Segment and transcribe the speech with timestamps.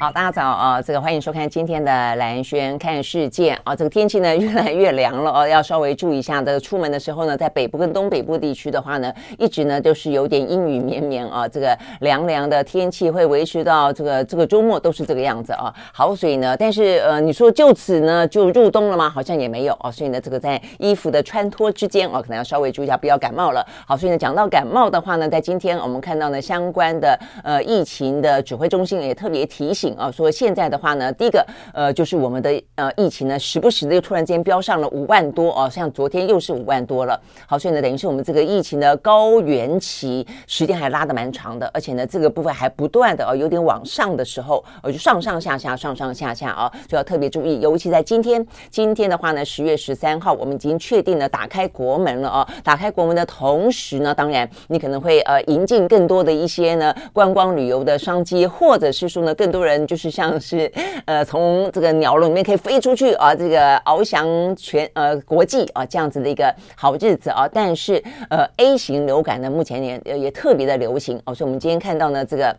[0.00, 0.80] 好，大家早啊！
[0.80, 3.74] 这个欢迎收看今天的兰轩看世界啊！
[3.74, 6.40] 这个天气呢越来越凉了哦， 要稍微注意一下。
[6.40, 11.48] 这个出门的时候呢，在北部跟东北部地区的话呢，一直呢都是有点阴雨绵绵啊。
[11.48, 15.74] 这个凉凉的天气会维持到这个这个周末都是这个样子啊。
[15.92, 19.10] 好，所以呢，但是呃，你说就此呢就入冬了吗？
[19.10, 19.90] 好像也没有啊。
[19.90, 23.66] 所以呢，这个在衣服的穿脱之间啊，可能要稍微注意一下，不要感冒了。
[23.84, 29.87] 好，所以呢，讲到感冒的话呢，在今天我们看到呢相关的呃疫情的指挥中心也特别提醒。
[29.96, 37.20] 啊，说现在的话呢，第一个呃，就是我们的呃疫情呢，时不时的又突然间飙上了五万多哦，像昨天又是五万多了。
[37.46, 47.60] 好，所以呢，等于是我们这个疫情的高原期时间还拉得蛮长的，而且呢，这个部分还不断的哦，有点往上的时候，呃，就上上下下，上上下下啊，就要特别注意。
[47.60, 52.46] 尤其在今天，今天的话呢，十月十三号，我们已经确定了打开国门了哦。
[52.64, 60.08] 打开国门的同时呢，当然你可能会呃引进更多的一些呢观光旅游的商机，或者是说呢，更多人就是。
[60.18, 60.72] 像是
[61.04, 64.26] 呃，从这个鸟笼里面可以飞出去啊，这个翱翔
[64.56, 72.56] 全呃国际啊这样子的一个好日子啊，但是呃 A 型流感呢，目前也也特别的流行哦，所以我们今天看到呢这个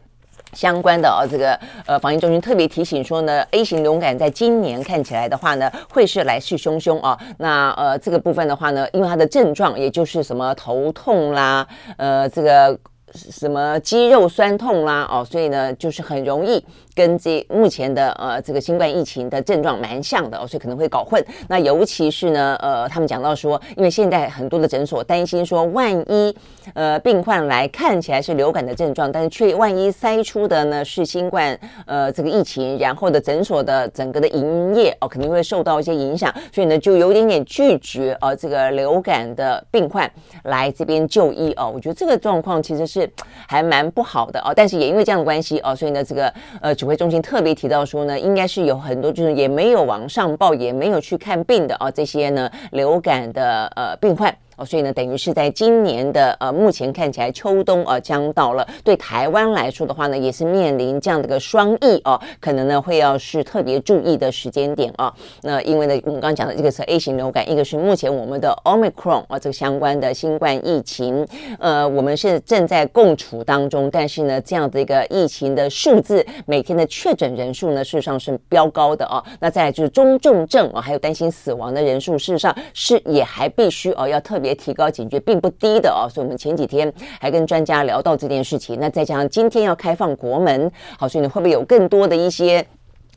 [0.54, 7.20] 相关的啊这个呃防疫中心特别提醒说呢，A 型流感在今年看起来的话呢，会是来势汹汹啊。
[7.40, 12.80] 那呃这个部分的话呢，因为它的症状也就是什么头痛啦，呃这个
[13.14, 16.64] 什么肌肉酸痛啦哦，所以呢就是很容易。
[16.96, 21.24] 跟这目前的呃这个新冠疫情的症状蛮像的哦，所以可能会搞混。
[21.48, 26.36] 那尤其是呢，呃，他们讲到说，因为现在很多的诊所担心说，万一
[26.74, 40.12] 呃病患来看起来是流感的症状，但是却万一筛出的呢是新冠呃这个疫情，然后的诊所的整个的营业哦肯定会受到一些影响，所以呢就有点点拒绝呃这个流感的病患
[40.44, 41.72] 来这边就医哦。
[41.74, 43.10] 我觉得这个状况其实是是
[43.48, 54.36] 还蛮不好的哦，但是也因为这样的关系哦，所以呢这个呃指挥中心特别提到说呢，应该是有很多就是也没有往上报，也没有去看病的啊，这些呢流感的呃病患。
[54.60, 65.14] 哦，所以呢，等于是在今年的呃，目前看起来秋冬啊将到了，对台湾来说的话呢，也是面临这样的一个双疫哦，可能呢会要是特别注意的时间点啊。
[65.44, 71.26] 那因为呢，我们刚刚讲的这个是 A 型流感，一个是目前我们的 Omicron 啊这个相关的新冠疫情，
[71.58, 79.24] 呃，我们是正在共处当中，但是呢，这样的一个疫情的数字，每天的确诊人数呢，事实上是飙高的哦。
[79.40, 84.49] 那再就是中重症啊，还有担心死亡的人数，事实上是也还必须哦要特别。
[84.56, 88.80] 提高警觉并不低的哦，所以我们前几天还跟专家聊到这件事情。
[88.80, 92.66] 那再加上今天要开放国门，好，所以你会不会有更多的一些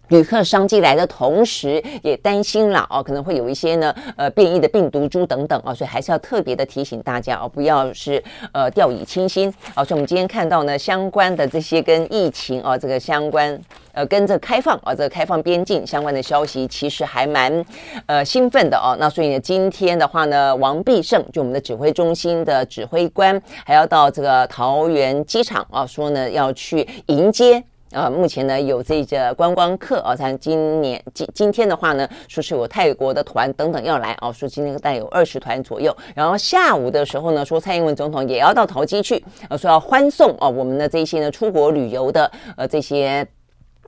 [0.08, 9.52] 旅客商机来的同时，也担心了哦，可能会有一些呢呃变异的病毒株等等啊，所以还是要特别的提醒大家哦，不要是呃掉以轻心。
[9.74, 13.58] 啊，所以我们今天看到呢相关的这些跟疫情啊这个相关。
[13.94, 17.62] 呃，跟着开放啊，这个开放边境相关的消息，其实还蛮
[18.06, 18.96] 呃兴奋的哦。
[18.98, 28.10] 那所以呢，今天的话呢，王必胜就我们的指挥中心的指挥官，还要到这个桃园机场啊，说呢要去迎接呃。
[28.10, 35.96] 目前呢有这个观光客啊，像今年今今天的话呢，说是有泰国的团等等要来啊，说今天大概有二十团左右。
[36.14, 43.26] 然后下午的时候呢，说蔡英文总统也要到桃机去，呃，说要欢送啊我们的这些呢出国旅游的呃这些。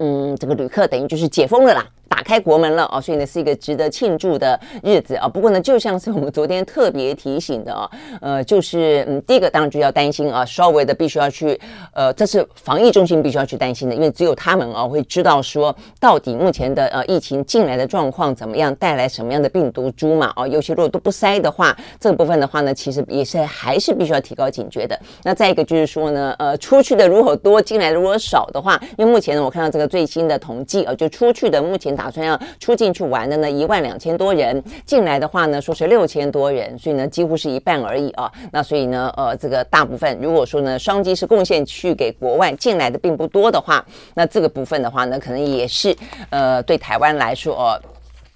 [0.01, 1.87] 嗯，这个旅客等于就是解封了啦。
[2.25, 5.29] 开国门了啊，所以呢是一个值得庆祝的日子啊。
[5.29, 7.89] 不过呢，就像是我们昨天特别提醒的啊，
[8.21, 11.59] 呃，就是嗯，第一个当然就要担心啊，稍微的必须要去
[11.93, 20.47] 呃，这是防疫中心必须要去担心的，因为只有他们啊会知道说到底目前的呃疫情进来的状况怎么样，带来什么样的病毒株嘛啊。
[20.47, 24.99] 尤其如果都不筛的话，这个部分的话呢，其实也是还是必须要提高警觉的。
[25.23, 31.95] 那再一个就是说呢，呃，出去的如果多，进来如果少的话，因为目前呢，我看到这个最新的统计啊，就出去的目前。
[31.95, 38.31] 打算要出境去玩的呢，一万两千多人进来的话呢，说是六千多人，所以呢，几乎是一半而已啊。
[38.53, 43.85] 那所以呢，呃，这个大部分如果说呢，双机是贡献去给国外进来的并不多的话，
[44.15, 45.95] 那这个部分的话呢，可能也是
[46.31, 47.81] 呃，对台湾来说哦。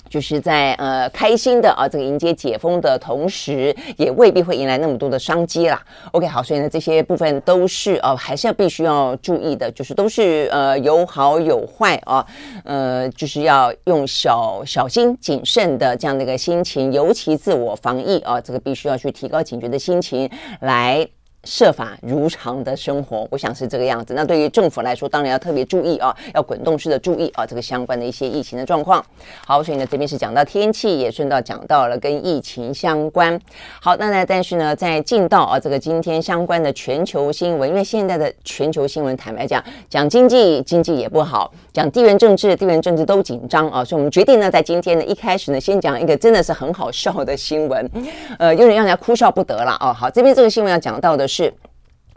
[0.08, 5.80] 就是在呃开心的啊，这个迎接解封的同时，也未必会迎来那么多的商机啦。
[6.12, 12.24] OK，好，所以呢，这些部分都是哦、还是要必须要注意的，就是都是呃有好有坏啊，
[12.64, 20.30] 呃，就是要用小小心谨慎的这样的一个心情，尤其自我防疫啊，这个必须要去提高警觉的心情
[20.60, 21.08] 来。
[21.44, 24.12] 设法如常的生活，我想是这个样子。
[24.12, 29.04] 那对于政府来说，当然要特别注意啊，要滚动式的注意啊，这个相关的一些疫情的状况。
[29.46, 33.40] 好，所以呢，这边是讲到天气，也顺道讲到了跟疫情相关。
[33.80, 43.84] 好，那呢，但是呢，在进到啊这个今天相关的全球新闻，因为现在的全球新闻，坦白讲，讲经济，经济也不好；讲地缘政治，地缘政治都紧张啊。
[43.84, 47.88] 所以我们决定呢，在今天呢，一开始呢，先讲一个真的是很好笑的新闻，
[48.36, 49.92] 呃，有点让人家哭笑不得了哦。
[49.92, 51.28] 好，这边这个新闻要讲到的。
[51.28, 51.54] 是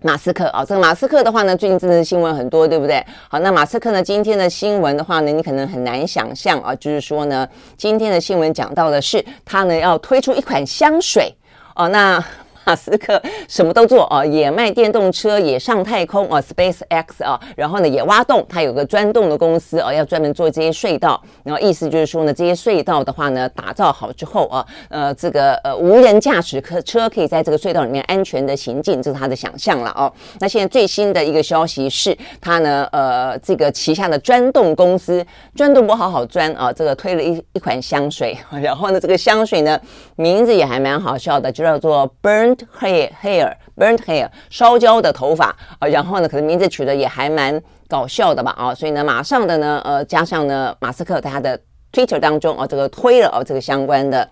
[0.01, 3.05] 马斯克啊，这个马斯克的话呢，最近真的新闻很多，对不对？
[3.29, 7.47] 好，那马斯克呢，今天的新闻的话呢，你可能很难想象啊，就是说呢，
[7.77, 11.31] 今天的新闻讲到的是他呢要推出一款香水
[11.75, 12.23] 哦，那。
[12.63, 21.21] 马斯克什么都做啊，也卖电动车，也上太空啊，SpaceX 啊，然后呢也挖洞，他有个钻洞的公司啊，要专门做这些隧道。
[21.43, 30.11] 然后意思就是说呢，这些隧道的话呢，打造好之后啊，呃，这个呃无人驾驶可车可以在这个隧道里面安全的行进，这是他的想象了哦。
[30.39, 35.25] 那现在最新的一个消息是，他呢呃这个旗下的钻洞公司
[35.55, 39.79] 钻洞不好好钻啊，这个推了一一款香水， 然后呢这个香水呢
[40.15, 42.50] 名字也还蛮好笑的，就叫做 Burn。
[42.79, 51.59] Hair hair burnt hair 烧焦的头发啊，然后呢，可能名字取的也还蛮搞笑的吧啊，所以呢，马上的呢，呃，加上呢，马斯克在他的
[51.91, 54.27] 推特当中啊，这个推了啊，这个相关的。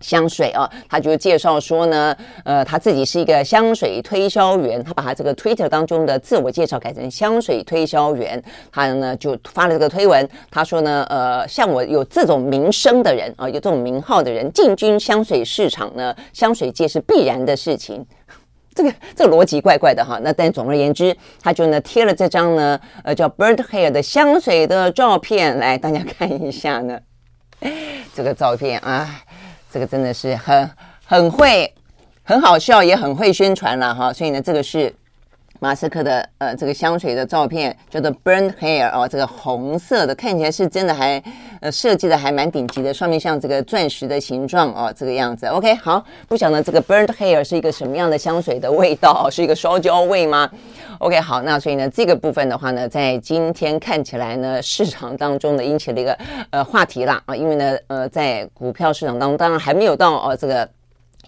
[0.00, 8.42] 香水啊，他就介绍说呢，呃，他自己是一个香水推销员，他把他这个 Twitter 当中的自我介绍改成香水推销员，
[8.72, 18.04] 他呢就发了这个推文，他说呢，呃，像我有这种名声的人啊，有这种名号的人进军香水市场呢，香水界是必然的事情，
[18.74, 20.20] 这个这个逻辑怪怪的哈。
[20.22, 26.98] 那但总而言之，他就呢贴了这张呢，呃，叫 Bird Hair 的香水的照片来，大家看一下呢，
[28.14, 29.22] 这个照片啊。
[29.70, 30.70] 这个真的是很
[31.04, 31.72] 很会，
[32.22, 34.12] 很好笑，也很会宣传了哈。
[34.12, 34.94] 所以呢，这个是
[35.60, 41.22] 马斯克的呃这个香水的照片，叫做 Burnt Hair 哦，这个红色的看起来是真的还
[41.60, 45.46] 呃设计的还蛮顶级的，上面像这个钻石的形状哦，这个样子。
[45.46, 50.48] OK，好，不晓得这个 Burnt Hair 是一个什么样的香水的味道，是一个烧焦味吗
[51.00, 56.16] ？OK，好，那所以呢，这个部分的话呢，在今天看起来呢，市场当中呢，引起了一个
[56.50, 60.68] 呃话题啦啊，因为呢，呃，在股票市场当中，当然还没有到哦这个。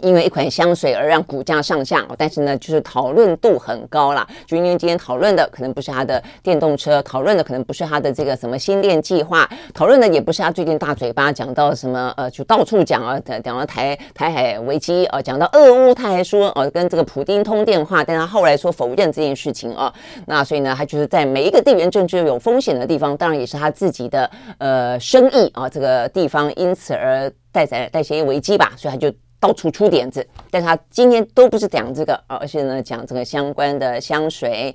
[0.03, 4.27] 因为一款香水而让股价上下，但是呢，就是讨论度很高啦。
[4.47, 19.93] 就因为今天讨论的可能不是他的电动车，讨论的可能不是他的这个什么新店计划，讨论的也不是他最近大嘴巴讲到什么呃，就到处讲啊，讲到台台海危机啊，讲到俄乌，他还说哦、跟这个普丁通电话，但他后来说否认这件事情啊。
[20.27, 29.13] 那所以呢，他就是在每一个地缘政治有风险的地方，当然也是他自己的呃生意啊，这个地方因此而带来带些危机吧，所以他就。
[29.41, 34.73] 到处出点子，但是他今天都不是讲这个，而是呢讲这个相关的香水。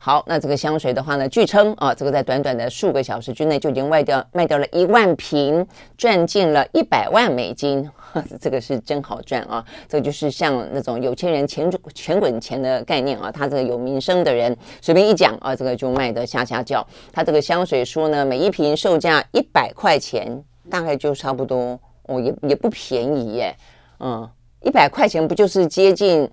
[0.00, 5.64] 好，那这个香水的话呢，据称啊，这个在短短的数个小时之内就已经卖掉卖掉了一万瓶，
[5.96, 7.88] 赚进了一百万美金，
[8.40, 9.64] 这个是真好赚啊！
[9.88, 16.84] 这个就是像那种有钱人钱钱滚钱的概念啊，他这个有名声的人随便一讲啊，这个就卖得吓吓叫。
[17.12, 23.54] 他这个香水说呢，每一瓶售价一百块钱，大概就差不多哦，也也不便宜耶。
[24.00, 24.28] 嗯，
[24.62, 26.30] 一百块钱不就是接近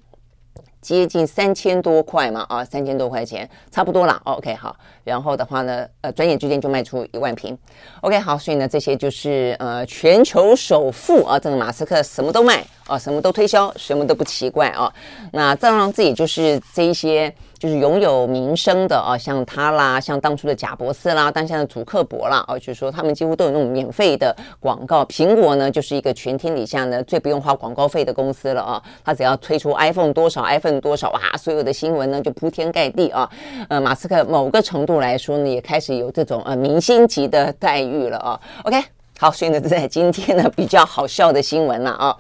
[0.81, 2.45] 接近三千多块嘛？
[2.49, 4.21] 啊，三千多块钱差不多了。
[4.25, 7.57] OK，好，然后的话呢，呃，转眼之间就卖出一万瓶。
[8.01, 14.93] OK，好，所以呢，这些就是呃全球首富啊，这个马斯克什么都卖啊，什么都推销，什么都不奇怪啊。
[15.31, 17.33] 那再让自己就是这一些。
[17.65, 25.03] 就是拥有名声的啊，像他啦，像当初的贾伯斯啦，当下的祖克伯啦，啊，就是说他们几乎都有那种免费的广告。
[25.05, 33.27] 苹果呢，就是一个全天底下呢最不用花广告费的公司了啊，他只要推出 iPhone 多少，iPhone 多少，哇，所有的新闻呢就铺天盖地啊。
[33.67, 38.39] 呃，马斯克某个程度来说呢，也开始有这种呃明星级的待遇了啊。
[38.65, 38.79] OK，
[39.17, 42.15] 好，所以呢，在今天呢比较好笑的新闻了啊。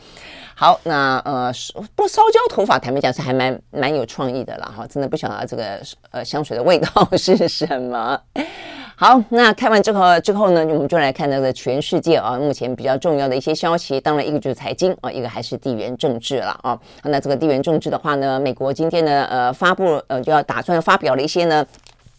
[0.57, 1.51] 好，那呃，
[1.95, 5.81] 不烧焦头发，坦白讲是还蛮蛮有创意的啦，哈，真的不晓得这个
[6.11, 8.17] 呃香水的味道是什么。
[8.95, 13.99] 好，那看完之后之后呢，我们就来看那个全世界啊，目前比较重要的一些消息。
[13.99, 16.79] 当然，一个就是财经啊，一个还是地缘政治了啊。
[17.03, 21.65] 那这个地缘政治的话呢，美国今天呢，呃，发布呃就要打算发表了一些呢。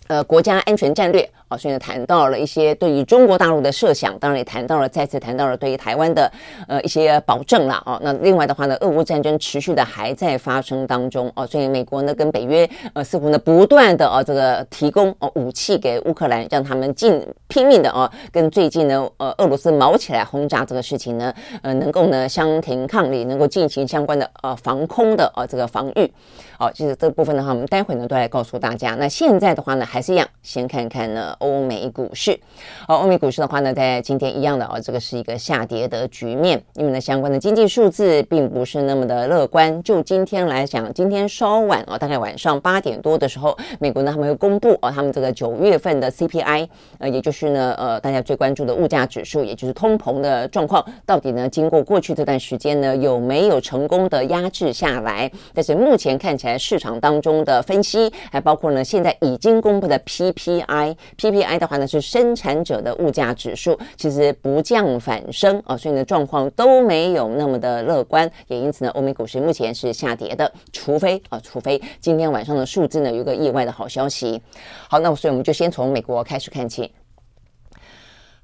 [0.09, 6.31] 呃，国家安全战略啊，所以呢谈到了一些对于中国大陆的设想，当然也谈到了再次谈到了对于台湾的
[6.67, 7.99] 呃一些保证了啊。
[8.03, 26.13] 那另外的话呢，俄乌战争持续的还在发生当中哦，所以美国呢跟北约呃似乎呢不断的啊这个提供哦武器给乌克兰，让他们尽拼命的啊跟最近呢呃俄罗斯毛起来轰炸这个事情呢呃能够呢相庭抗礼，能够进行相关的呃防空的呃这个防御。
[26.59, 28.95] 好，其实这部分的话，我们待会呢都来告诉大家。
[28.95, 32.41] 那现在的话呢，还是一样，先看看呢欧美股市。
[32.89, 39.83] 好，欧美股市的话呢，在今天一样的哦，这个是一个下跌的局面，因为呢相关的经济数字并不是那么的乐观。
[39.83, 46.67] 就今天来讲，今天稍晚哦，大概晚上八点多的时候，美国呢他们会公布哦，他们这个九月份的 CPI，
[47.01, 55.31] 呃，也就是呢呃大家最关注的物价指数，也就是通膨的状况，到底呢经过过去这段时间呢有没有成功的压制下来？
[55.53, 56.46] 但是目前看起来。
[56.47, 74.41] 在市场当中的分析，还包括呢，现在已经公布的 PPI，PPI 的话呢是生产者的物价指数，其实不降反升啊，所以呢状况都没有那么的乐观，也因此呢，欧美股市目前是下跌的，除非啊，除非今天晚上的数字呢有个意外的好消息。
[74.89, 76.93] 好，那所以我们就先从美国开始看起。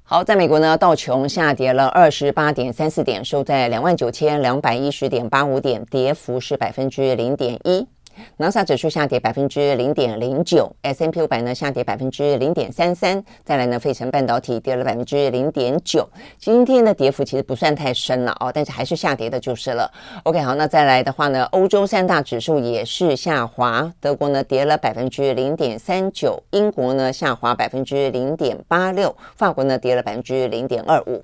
[0.05, 7.87] 好，在美国呢，道琼下跌了二十八点三四点，收在两万九千两百一十点八五点，跌幅是百分之零点一。
[8.37, 16.07] 纳斯达克指数下跌百分之零点零九，S&P 五百呢下跌百分之零点三三，再来呢，费城半导体跌了百分之零点九。
[16.37, 19.91] 今天的跌幅其实不算太深了哦，但是还是下跌的就是了。
[20.23, 31.23] OK，好，那再来的话呢，欧洲三大指数也是下滑，德国呢跌了百分之零点三九，英国呢下滑百分之零点八六，法国呢跌了百分之零点二五。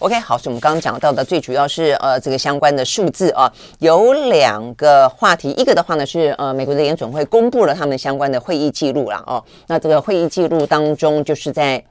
[0.00, 6.29] OK，好，是我们刚刚讲到的，最主要是呃这个相关的数字啊，有两个话题，一个的话呢是。
[6.34, 9.42] 呃，美国的联准会公布了他们相关的会议记录了哦。
[9.66, 11.82] 那这个会议记录当中，就是在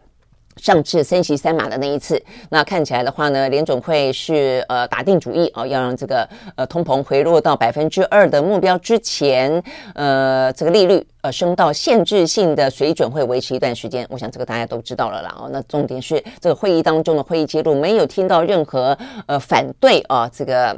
[0.58, 14.06] 上次升息三码的那一次，那看起来的话呢，联准会是呃打定主意哦，要让这个呃通膨回落到百分之二的目标之前，呃，这个利率呃升到限制性的水准会维持一段时间。
[14.10, 15.50] 我想这个大家都知道了啦哦。
[15.50, 20.76] 那重点是这个会议当中的会议记录没有听到任何呃反对啊、这个。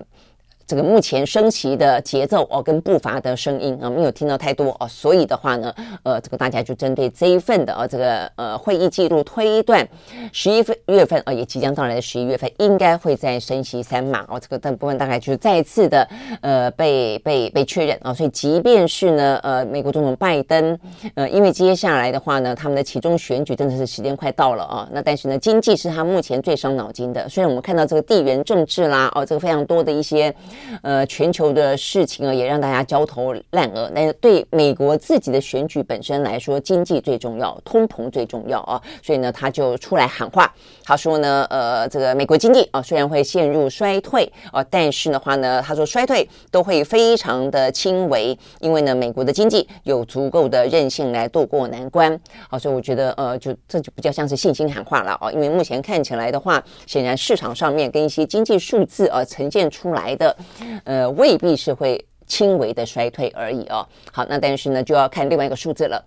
[0.71, 9.85] 这个目前升息的节奏哦，跟步伐的声音啊，没有听到太多哦，所以的话呢，呃，这个大家就针对这一份的呃这个呃会议记录推断，
[10.31, 16.07] 十一月份啊，也即将到来的十一月份，应该会再升息三码哦，这个这部分大概就是再次的
[16.39, 20.79] 呃被被被确认啊，所以即便是呢呃美国总统拜登
[21.15, 30.33] 呃，因为接下来的话呢，他们的其中选举真的是时间快到了啊，那但是呢，经济是他目前最伤脑筋的，虽然我们看到这个地缘政治啦哦，这个非常多的一些。
[30.81, 33.91] 呃，全球的事情啊，也让大家焦头烂额。
[33.93, 38.81] 但是对美国自己的选举本身来说，经济最重要，通膨最重要啊。
[39.01, 40.53] 所以呢，他就出来喊话，
[40.83, 52.19] 他说呢，呃，这个美国经济啊，虽然会陷入衰退啊，但是的话呢，他说衰退都会非常的轻微，因为呢，美国的经济有足够的韧性来渡过难关。
[52.49, 55.31] 啊，所以我觉得，呃，就这就比较像是信心喊话了啊。
[55.31, 60.35] 因为目前看起来的话，显然市场上面跟一些经济数字啊呈现出来的。
[60.83, 63.85] 呃，未必是会轻微的衰退而已哦。
[64.11, 66.03] 好，那但是呢，就要看另外一个数字了。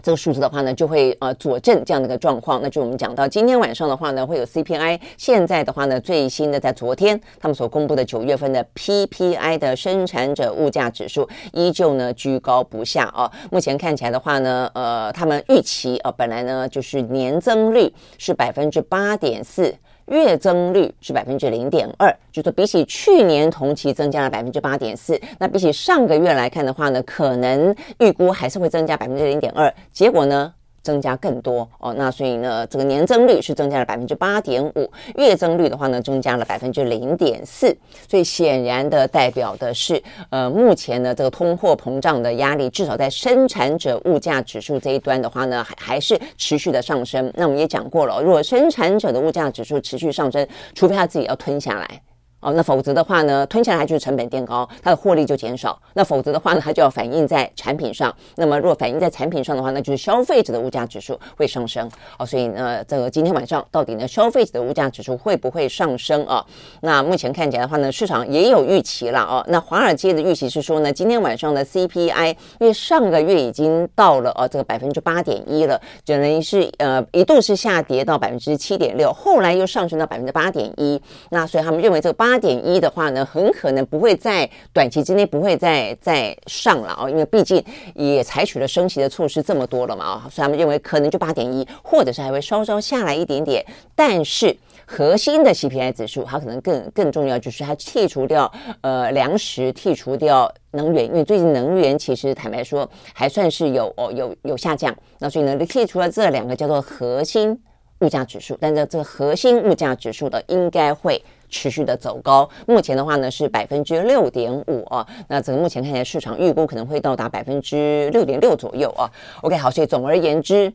[0.00, 2.60] 这个数字的话呢，就会呃佐证这样的一个状况。
[2.62, 5.00] 那就我们讲到今天晚上的话呢，会有 CPI。
[5.16, 13.28] 现在的话呢，最新的在昨天他们所公布的九月份的 PPI 的生产者物价指数，依旧呢居高不下啊。
[13.50, 19.74] 目前看起来的话呢，呃，他们预期呃本来呢就是年增率是百分之八点四。
[20.10, 30.52] 月增率是百分之零点二，就是说比起去年同期增加了百分之八点四，那比起上个月来看的话呢，可能预估还是会增加百分之零点二，结果呢？
[30.88, 37.76] 增加更多哦，那所以呢，这个年增率是增加了百分之八点五，月增率的话呢，增加了百分之零点四，
[38.08, 47.30] 所以显然的代表的是，呃，目前呢，这个通货膨胀的压力，至少在生产者物价指数这一端的话呢，还还是持续的上升。
[47.36, 52.00] 那我们也讲过了，如果生产者的物价指数持续上升，除非他自己要吞下来。
[52.40, 55.76] 哦，那否则的话呢，吞下来就是成本垫高，它的获利就减少。
[55.94, 58.14] 那否则的话呢，它就要反映在产品上。
[58.36, 61.90] 那么如果反映在产品上的话，那就是消费者的物价指数会上升。
[62.16, 66.46] 哦，所以呢，这个今天晚上到底呢，消费者的物价指数会不会上升啊？
[66.82, 69.44] 那目前看起来的话呢，市场也有预期了哦。
[69.48, 81.02] 那华尔街的预期是说呢，今天晚上的 CPI，因为上个月已经到了呃这个百分之八点一了，就等于是呃一度是下跌到百分之七点六，后来又上升到百分之八点一。
[81.30, 82.27] 那所以他们认为这个八。
[82.28, 94.56] 八点一的话呢，很可能不会在短期之内不会再再上了啊，因为毕竟也采取了升息的措施这么多了嘛啊，所以他们认为可能就八点一，或者是还会稍稍下来一点点，但是。
[94.90, 107.54] 核心的 CPI 指数，它可能更更重要，就是它剔除掉呃粮食，剔除掉能源，因为最近能源其实坦白说还算是有哦有有下降，那所以呢，剔除了这两个叫做核心
[108.00, 119.10] 物价指数，但是这个核心物价指数的应该会持续的走高，目前的话呢是百分之六点五啊，那整个目前看起来市场预估可能会到达百分之六点六左右啊。
[119.42, 120.72] OK，好，所以总而言之。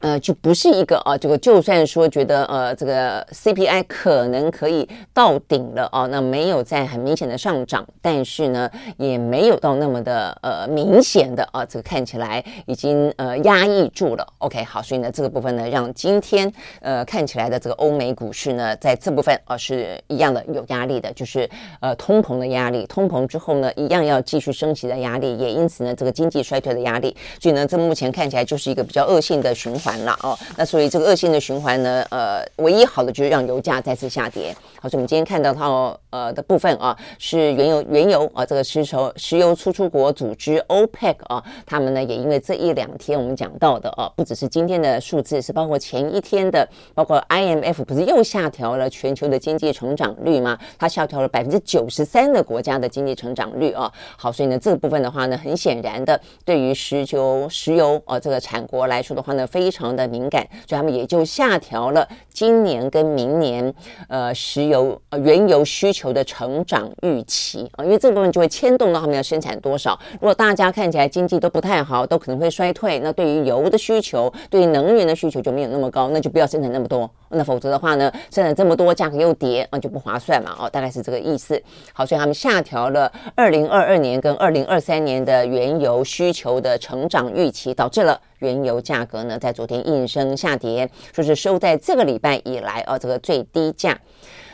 [0.00, 14.26] 呃，就不是一个啊，这个就算说觉得呃，这个 CPI 可能可以到顶了啊，那没有在很明显的上涨，但是呢，也没有到那么的呃明显的啊，这个看起来已经呃压抑住了。
[14.38, 21.48] OK，好，所以呢，这个部分呢，让今天呃看起来的这个欧美股市呢，在这部分啊是一样的有压力的，就是
[21.80, 29.74] 呃通膨的压力，通膨之后呢，一样要继续升级的压力，也因此呢，这个经济衰退的压力，所以呢，这目前看起来就是一个比较恶性的循。
[29.84, 34.56] 环了哦，那所以这个恶性的循环呢，呃，唯一好的就是让油价再次下跌。
[34.80, 50.58] 好，所以我们今天看到它哦呃的部分啊，是原油原油啊，这个石油石油输出国组织 OPEC 啊，他们呢也因为这一两天我们讲到的啊，不只是今天的数字，是包括前一天的，包括 IMF 不是又下调了全球的经济成长率吗？
[50.78, 53.92] 它下调了百分之九十三的国家的经济成长率啊。
[54.16, 59.94] 好，所以呢这个部分的话呢，很显然的，对于石油石油啊这个产国来说的话呢，非非常。
[59.94, 63.72] 的敏感，所以他们也就下调了今年跟明年
[64.08, 69.96] 呃石油呃原油需求的成长预期啊，因为这部分就会牵动到他们要生产多少。
[70.14, 77.08] 如果大家看起来经济都不太好，都可能会衰退，那对于油的需求，对于能源的需求就没有那么高，那就不要生产那么多。
[77.28, 80.56] 那否则的话呢，生产这么多，价格又跌，那就不划算嘛。
[80.58, 81.60] 哦，大概是这个意思。
[81.92, 88.20] 好，所以他们下调了二零二二年跟二零二三年的原油需求的成长预期，导致了。
[88.44, 93.98] 原油价格呢，在昨天应声下跌，说是收在这个礼拜以来啊，这个最低价。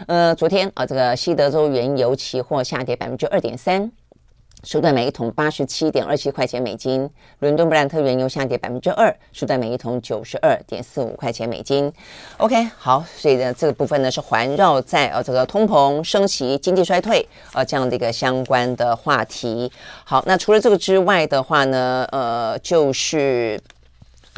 [0.07, 3.91] 呃，昨天啊，这个西德州原油期货下跌百分之二点三。
[4.63, 11.91] 收在每一桶八十七点二七块钱美金，伦敦布兰特原油下跌百分之二，收在每一桶九十二点四五块钱美金。
[12.37, 19.73] OK，好，所以呢，这个部分呢是环绕在呃这个通膨升级、经济衰退呃这样的一个相关的话题。
[20.05, 23.59] 好，那除了这个之外的话呢，呃，就是。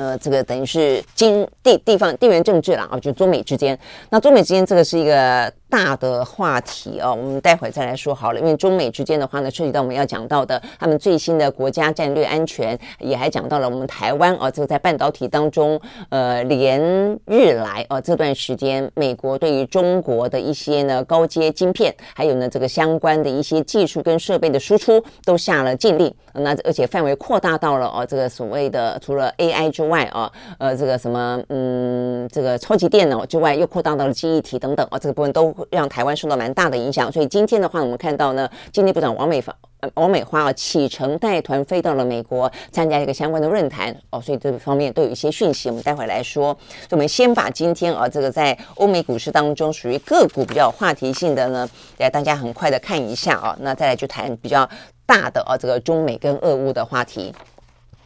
[0.03, 3.79] 呃，这个等于是经地地方地缘政治了啊，就中美之间。
[4.11, 8.39] 那中美之间这个是一个大的话题啊，我们待会再来说好了。
[8.39, 15.81] 因为中美之间的话呢，涉及到我们要讲到的他们最新的国家战略安全，也还讲到了我们台湾啊，这个在半导体当中，
[16.11, 16.79] 呃，连
[17.25, 26.15] 日来啊这段时间，美国对于中国的一些呢高阶晶片，还有呢这个相关的一些技术跟设备的输出，都下了禁令。
[26.35, 37.11] 那而且范围扩大到了哦，这个所谓的除了 AI 之外啊，呃，这个什么嗯，这个超级电脑之外，又扩大到了记忆体等等啊，这个部分都让台湾受到蛮大的影响。
[37.11, 39.55] 所以今天的话，我们看到呢，经济部长王美华、
[39.95, 46.57] 王美花啊启程带团飞到了美国参加一个相关的论坛哦，所以这方面都有一些讯息，我们待会来说。
[46.81, 54.69] 所以我们先把今天啊这个在欧美股市当中属于个股比较话题性的呢，来大家很快的看一下啊，那再来就谈比较。
[55.05, 57.35] 大的啊，这个中美跟俄乌的话题。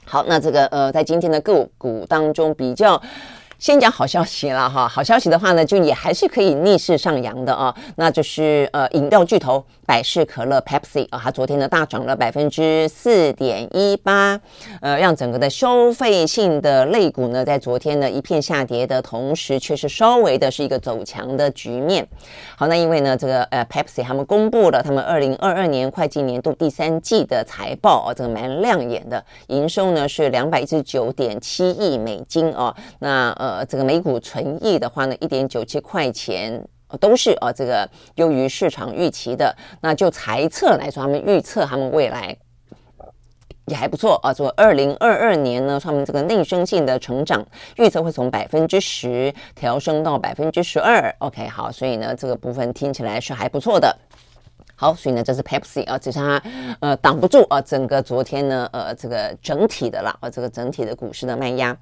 [0.04, 3.00] 好，那这个呃，在今天的个股当中比较。
[3.58, 14.38] 先讲好消息了哈，好消息的话呢，就也还是可以逆势上扬的啊，那就是呃饮料巨头百事可乐 Pepsi 啊，它昨天呢大涨了百分之四点一八，
[14.82, 22.06] 呃，让整个的消费性的类股呢在昨天呢一片下跌的同时，却是稍微的是一个走强的局面。
[22.56, 33.45] 好，那因为呢这个呃 Pepsi 他们公布了他们二零二二年会计年度第三季的财报啊，这个蛮亮眼的，营收呢是两百一十九点七亿美金啊，那呃。
[33.46, 36.60] 呃，这个每股纯益的话呢，一点九七块钱，
[36.98, 39.54] 都是啊，这个优于市场预期的。
[39.80, 42.36] 那就财测来说，他们预测他们未来
[43.66, 44.34] 也还不错啊。
[44.34, 51.14] 说二零二二年呢，他们这个内生性的成长预测会从百分之十调升到百分之十二。
[51.20, 53.96] OK，好，所以呢，这个部分听起来是还不错的。
[54.76, 56.40] 好，所以呢，这是 Pepsi 啊，只是它
[56.80, 61.74] 呃挡不住啊，整个昨天呢，呃，这个整体的啦，啊，这个整体的股市的卖压。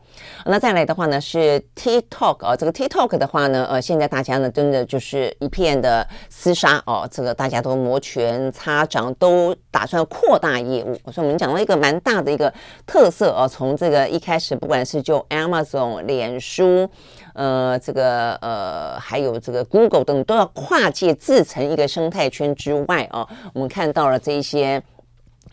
[0.46, 10.94] 那再来的话呢，是 TikTok 啊，这个 TikTok 的话呢，呃，现在大家呢，真的就是一片的厮杀哦，这个大家都摩拳擦掌，都打算扩大业务。
[11.10, 12.52] 所以我们讲到一个蛮大的一个
[12.86, 16.88] 特色啊，从这个一开始，不管是就 Amazon、脸书。
[17.34, 24.82] 呃，这个呃，还有这个 Google 等都要跨界自成一个生态圈之外啊，我们看到了这一些。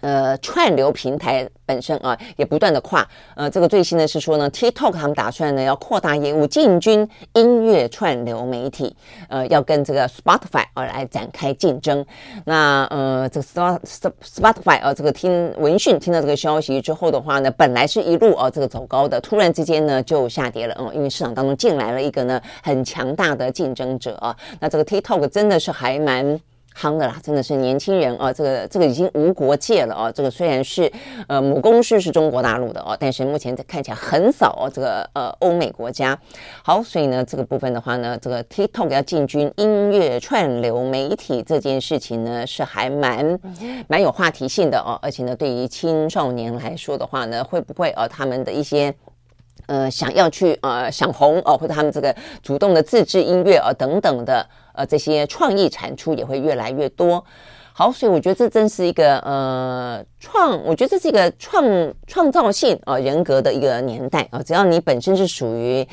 [0.02, 3.08] 呃，串流平台本身啊，也不断的跨。
[3.36, 8.96] 呃，这个最新的是说呢，TikTok 他们打算呢要扩大业务，进军音乐串流媒体，
[9.30, 12.06] 呃，要跟这个 Spotify 啊来展开竞争。
[12.46, 13.80] 那呃，这个
[14.24, 20.76] Spotify 啊，这个听闻讯听到这个消息之后的话呢，本来是一路啊这个走高的，突然之间呢就下跌了。
[20.80, 24.36] 嗯，因为市场当中进来了一个呢很强大的竞争者啊。
[24.60, 26.40] 那这个 TikTok 真的是还蛮。
[26.76, 30.12] 夯的啦，真的是年轻人啊，这个这个已经无国界了啊。
[30.12, 30.92] 这个虽然是
[31.28, 36.18] 呃母公司是中国大陆的哦，但是目前看起来很少哦这个呃欧美国家。
[36.64, 43.40] 好，所以呢这个部分的话呢，这个 TikTok 要进军音乐串流媒体这件事情呢，是还蛮
[43.88, 44.98] 蛮有话题性的哦。
[45.02, 48.94] 而且呢，对于青少年来说的话呢，会不会呃他们的一些
[49.72, 54.46] 呃想要去呃想红哦，或者他们这个主动的自制音乐啊等等的。
[54.74, 57.24] 呃，这些创意产出也会越来越多。
[57.74, 64.42] 好，所以我觉得这真是一个呃创，我觉得这是一个创创造性啊、人格的一个年代啊。
[64.42, 65.88] 只要你本身是属于。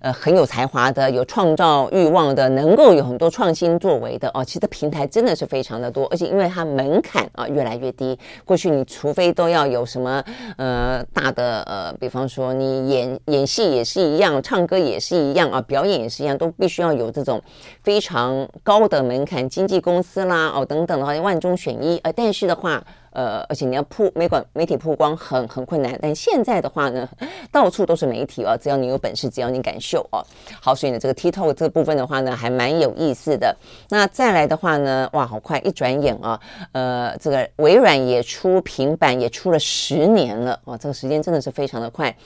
[0.00, 4.44] 呃，很有才华的，有创造欲望的，能够有很多创新作为的哦。
[4.44, 8.18] 其实平台真的是非常的多，而且因为它门槛啊越来越低。
[8.44, 10.22] 过去你除非都要有什么
[10.56, 17.42] 呃大的呃，比方说你演演戏也是一样，唱歌也是一样啊，表演也是一样，都必须要有这种
[17.82, 21.98] 非常高的门槛，经纪公司啦哦等等的话，万中选一。
[22.04, 22.82] 呃，但是的话。
[23.18, 27.08] 呃，而且你要曝媒管媒体曝光很很困难，但现在的话呢，
[27.50, 30.24] 到处都是媒体哦，只要你有本事，只要你敢秀哦。
[30.60, 33.56] 好，所以呢，这个 TikTok 这个部分的话呢，还蛮有意思的。
[33.88, 36.38] 那再来的话呢，哇，好快，一转眼啊，
[36.70, 42.16] 呃，这个微软也出平板，也出了十年了哦，这个时间真的是非常的快。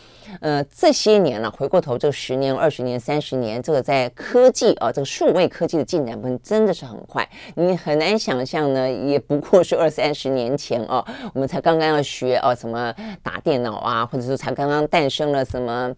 [0.41, 10.82] 呃，这些年了，回过头这十年、二十年、三十年，这个在科技啊，这个数位科技的进展，真的是很快，你很难想象呢，也不过是二三十年前。
[10.89, 15.95] 哦，我们才刚刚要学哦，什么打电脑啊，或者说才刚刚诞生了什么，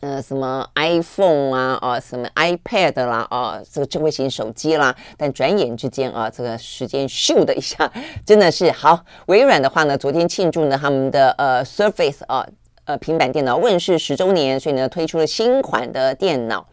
[0.00, 7.90] 呃，什么 iPhone 啊，哦，什么 iPad 啦，哦，这个智慧型手机啦，但转眼之间啊，这个时间咻的一下，
[8.24, 9.04] 真的是好。
[9.26, 12.46] 微软的话呢，昨天庆祝呢他们的呃 Surface 啊，
[12.84, 16.66] 呃平板电脑问世十周年，所以呢推出了新款的电脑。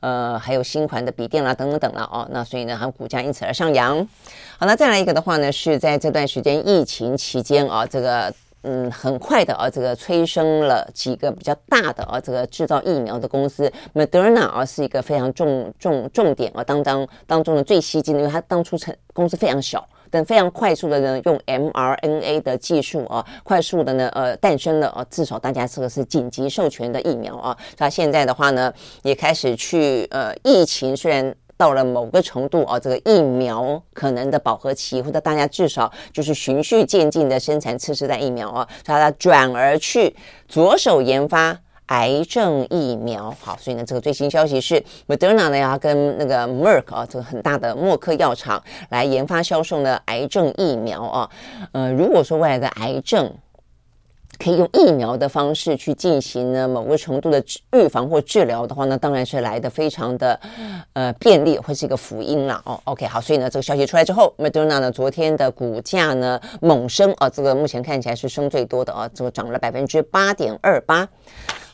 [0.00, 2.26] 呃，还有新款的笔电啦，等等等了哦。
[2.30, 3.98] 那所以呢，它股价因此而上扬。
[4.58, 8.32] 好，那再来一个的话呢，是在这段时间疫情期间啊，这个
[8.62, 19.86] 嗯，很快的啊，这个催生了几个比较大的啊，这个制造疫苗的公司，Moderna 啊，是一个非常重重重点啊，当当当中的最吸睛的，因为它当初成公司非常小。
[20.10, 27.56] 等非常快速的呢，用 mRNA 的技术啊，快速的呢，呃，诞生了啊，至少大家这个是紧急授权的疫苗啊。
[27.78, 40.14] 那现在的话呢，也开始去呃，疫情虽然到了某个程度啊，这个疫苗可能的饱和期，或者大家至少就是循序渐进的生产次世代疫苗啊，所以它转而去
[40.48, 41.58] 着手研发。
[41.90, 51.30] 癌症疫苗，好，所以呢，这个最新消息是，Moderna 呢要跟那个 Merck 啊，这个很大的默克药厂来研发销售呢癌症疫苗啊。
[51.72, 53.32] 呃，如果说未来的癌症
[54.38, 60.38] 可以用疫苗的方式去进行呢某个程度的预防或治疗的话呢，当然是来得非常的
[60.92, 62.80] 呃便利，会是一个福音了哦。
[62.84, 71.08] OK，好，所以呢，这个消息出来之后，Moderna 呢昨天的股价呢猛升啊，这个目前看起来是升最多的啊，这个涨了百分之八点二八。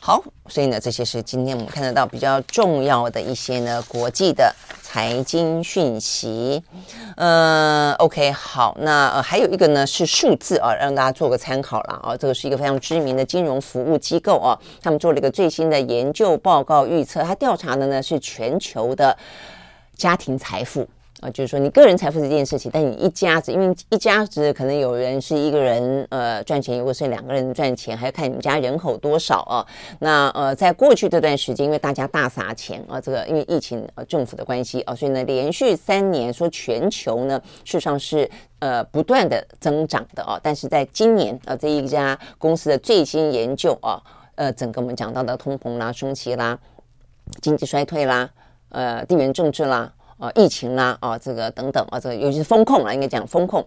[0.07, 6.63] 好，所以呢，这些是今天我们看得到比较重要的一些呢国际的财经讯息。
[7.17, 12.15] 呃，OK，好，那呃还有一个呢是数字啊，让大家做个参考了啊。
[12.15, 19.17] 这个是一个非常知名的金融服务机构啊，他们做了一个最新的研究报告预测，他调查的呢是全球的
[19.97, 20.87] 家庭财富。
[21.19, 29.65] 啊，就是说你个人财富这件事情，但你一家子，因为一家子可能有人是一个人呃赚钱，如果是两个人赚钱，还要看你们家人口多少啊。
[29.97, 40.39] 那呃，在过去这段时间，因为大家大撒钱啊，这个因为疫情呃政府的关系啊，所以呢，连续三年说全球呢事实上是呃不断的增长的啊。
[40.43, 43.99] 但是在今年啊，这一家公司的最新研究啊，
[44.35, 46.59] 呃，整个我们讲到的通膨啦、升息啦、
[47.41, 48.29] 经济衰退啦、
[48.69, 49.91] 呃，地缘政治啦。
[50.17, 53.65] 啊，疫情啦，啊，这个等等啊，这个尤其是风控啦，应该讲风控，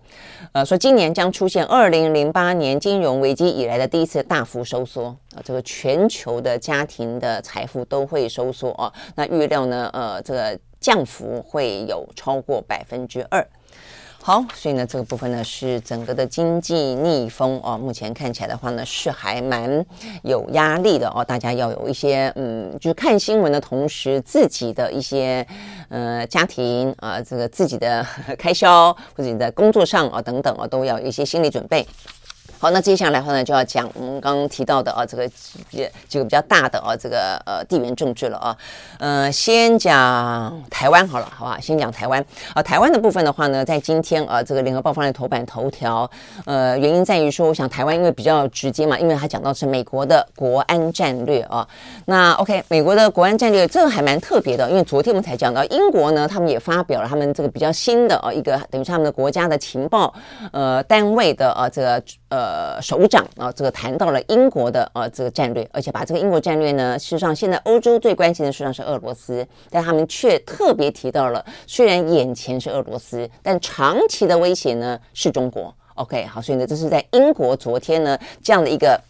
[0.52, 13.46] 呃，说今年将出现二零零八年金融危机以来的第一次大幅收缩啊，这个全球的家庭的财富都会收缩啊，那预料呢，呃，这个降幅会有超过百分之二。
[14.22, 17.78] 好，所以呢，这个部分呢是整个的经济逆风哦。
[17.78, 19.84] 目前看起来的话呢，是还蛮
[20.22, 21.24] 有压力的哦。
[21.24, 25.44] 大家要有一些嗯，就是看新闻的同时，自己的一些
[25.88, 28.06] 呃家庭啊、这个自己的
[28.38, 31.84] 开销或者你在工作上啊、等等啊、都要有一些心理准备。
[32.62, 38.54] 好，那接下来的话呢，就要讲我们刚刚提到的啊，这个几几个比较大的啊，这个呃地缘政治了啊。
[38.98, 41.58] 呃，先讲台湾好了，好吧？
[41.58, 46.10] 先讲台湾啊，台湾的部分的话呢，在今天啊，这个联合报放在头版头条，
[46.44, 51.66] 呃，原因在于说，我想台湾因为比较直接嘛，因为它讲到是美国的国安战略啊。
[52.04, 60.12] 那 OK，美国的国安战略这个还蛮特别的，因为昨天我们才讲到英国呢，他们也发表了他们这个比较新的啊一个等于他们的国家的情报
[60.52, 62.49] 呃单位的啊这个呃。
[62.50, 75.72] 呃，首长啊，这个谈到了英国的呃这个战略，而且把这个英国战略呢，事实上现在欧洲最关心的实际上是俄罗斯，但他们却特别提到了，虽然眼前是俄罗斯，但长期的威胁呢是中国。
[75.94, 79.00] OK，好，所以呢，这是在英国昨天呢这样的一个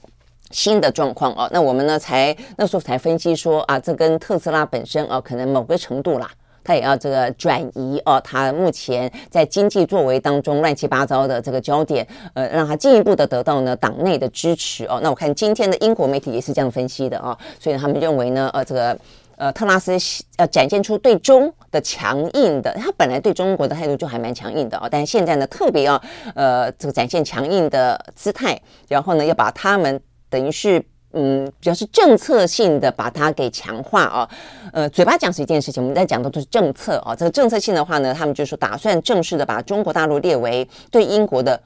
[0.50, 1.48] 新的状况哦。
[1.50, 6.30] 那我们呢才那时候才分析说啊，这跟特斯拉本身啊，可能某个程度啦。
[6.70, 15.00] 他也要这个转移哦，他目前在经济作为当中乱七八糟的这个焦点，呃，让他进一步的得到呢党内的支持哦。
[15.02, 18.96] 那我看今天的英国媒体也是这样分析的啊、哦，所以他们认为呢，呃，这个
[19.34, 19.98] 呃特拉斯
[20.38, 26.00] 要展现出对中的强硬的，他本来对中国的态度就还蛮强硬的啊、哦，但是现在呢特别要
[26.36, 28.56] 呃这个展现强硬的姿态，
[28.86, 30.80] 然后呢要把他们等于是。
[31.12, 34.30] 嗯，比较是政策性的把它给强化啊，
[34.72, 37.16] 呃，嘴巴讲是一件事情，我们在讲的都是政策啊。
[37.16, 41.60] 这个政策性的话呢，他们就说打算正式的把中国大陆列为对英国的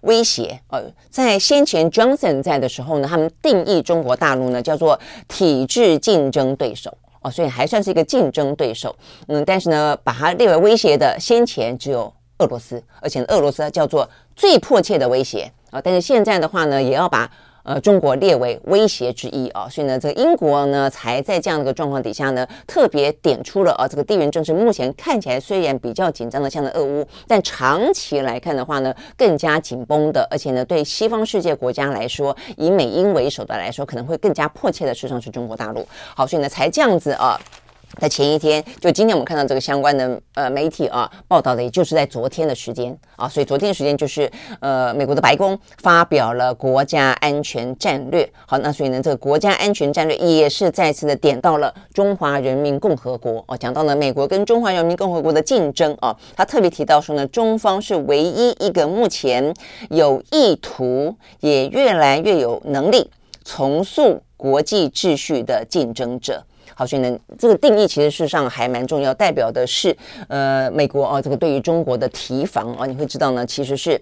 [0.00, 0.60] 威胁。
[0.70, 8.96] 呃，在先前 Johnson 在的时候呢，他们定义中国大陆呢叫做体制竞争对手哦，所以还算是一个竞争对手。
[9.28, 15.80] 嗯，但是呢，把它列为威胁的先前只有俄罗斯，而且俄罗斯叫做最迫切的威胁啊。
[15.80, 17.30] 但是现在的话呢，也要把。
[17.68, 35.86] 呃，中国列为威胁之一啊，所以呢，这个英国呢，才在这样的一个状况底下呢，特别点出了啊，这个地缘政治目前看起来虽然比较紧张的，像的俄乌，但长期来看的话呢，更加紧绷的，而且呢，对西方世界国家来说，以美英为首的来说，可能会更加迫切的，事实上是中国大陆。
[36.16, 37.38] 好，所以呢，才这样子啊。
[38.00, 44.30] 在前一天，就今天我们看到这个相关的呃媒体啊报道的，也就是在昨天的时间啊，所以昨天的时间就是
[44.60, 48.30] 呃美国的白宫发表了国家安全战略。
[48.46, 59.52] 好，那所以呢，这个国家安全战略也是再次的点到了中华人民共和国哦，讲到了美国跟中华人民共和国的竞争啊，他特别提到说呢，中方是唯一一个目前
[59.90, 63.10] 有意图也越来越有能力
[63.44, 66.44] 重塑国际秩序的竞争者。
[66.78, 69.96] 好，所以呢，这个定义其实事实上还蛮重要，代表的是
[70.28, 74.00] 呃美国啊，这个对于中国的提防啊，你会知道呢，其实是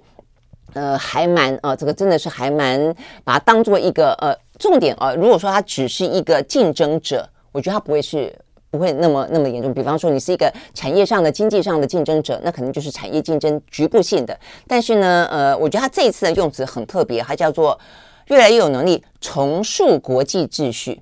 [0.74, 5.14] 呃还蛮啊，这个真的是还蛮把它当做一个呃重点啊。
[5.14, 8.30] 如果说它只是一个竞争者，我觉得它不会是
[8.70, 9.72] 不会那么那么严重。
[9.72, 14.38] 比方说你是一个产业上的、经济上的竞争者，那可能就是产业竞争局部性的。
[14.68, 17.80] 但是呢，呃，我觉得它这一次的用词很特别，它叫做
[18.26, 21.00] 越来越有能力重塑国际秩序。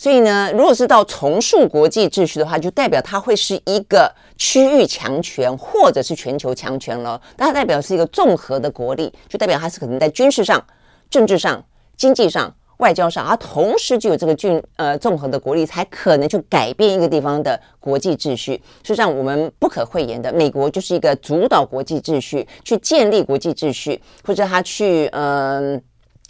[0.00, 7.20] 所以呢，如果是到重塑国际秩序的话，就代表它会是一个区域强权，或者是全球强权了。
[7.36, 10.64] 它代表是一个综合的国力，就代表它是可能在军事上、
[11.10, 11.62] 政治上、
[11.98, 18.54] 经济上、外交上，它同时具有这个军呃综合的国力，才可能去改变一个地方的国际秩序。
[18.82, 25.82] 实际上，我们不可讳言的，美国就是一个主导国际秩序、去建立国际秩序，或者他去嗯。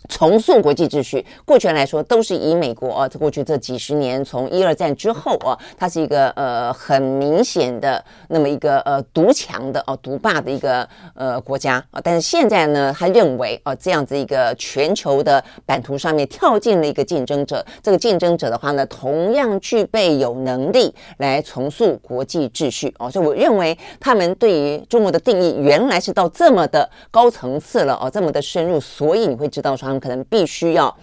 [0.09, 12.01] 重塑国际秩序，过去来说都是以美国啊，这过去这几十年，从一二战之后啊，它是一个呃很明显的那么一个呃独强的哦、独霸的一个呃国家啊。
[12.03, 23.11] 但是现在呢，他认为啊这样子一个全球的版图上面跳进了一个竞争者，这个竞争者的话呢，同样具备有能力来重塑国际秩序哦、啊。
[23.11, 29.89] 所以我认为他们对于中国的定义原来是到这么的高层次了哦、啊，这么的深入，所以你会知道说。
[29.98, 30.94] 可能必须要，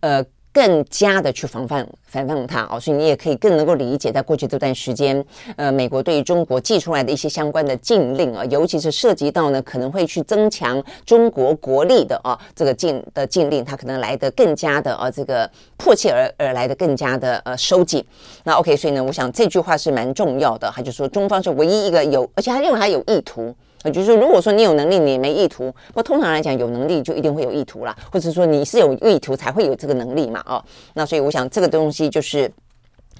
[0.00, 5.24] 呃，更加的去防范、防范它哦，所以你也可以更能够理解，在过去这段时间，
[5.56, 18.04] 呃，美国对于中国寄出来的一些相关的禁令啊，尤其是涉及到呢，可能会去增强中国国力的啊，这个禁的禁令，它可能来得更加的啊，这个迫切而而来的更加的呃收紧。
[18.42, 23.54] 那 OK，所以呢，我想这句话是蛮重要的，他就说中方是唯一一个有，而且他认为他有意图。
[23.84, 30.62] 也就是说，如果说你有能力，你没意图，那通常来讲，有能力就一定会有意图啦，或者说你是有意图才会有这个能力嘛，哦，
[30.94, 32.50] 那所以我想这个东西就是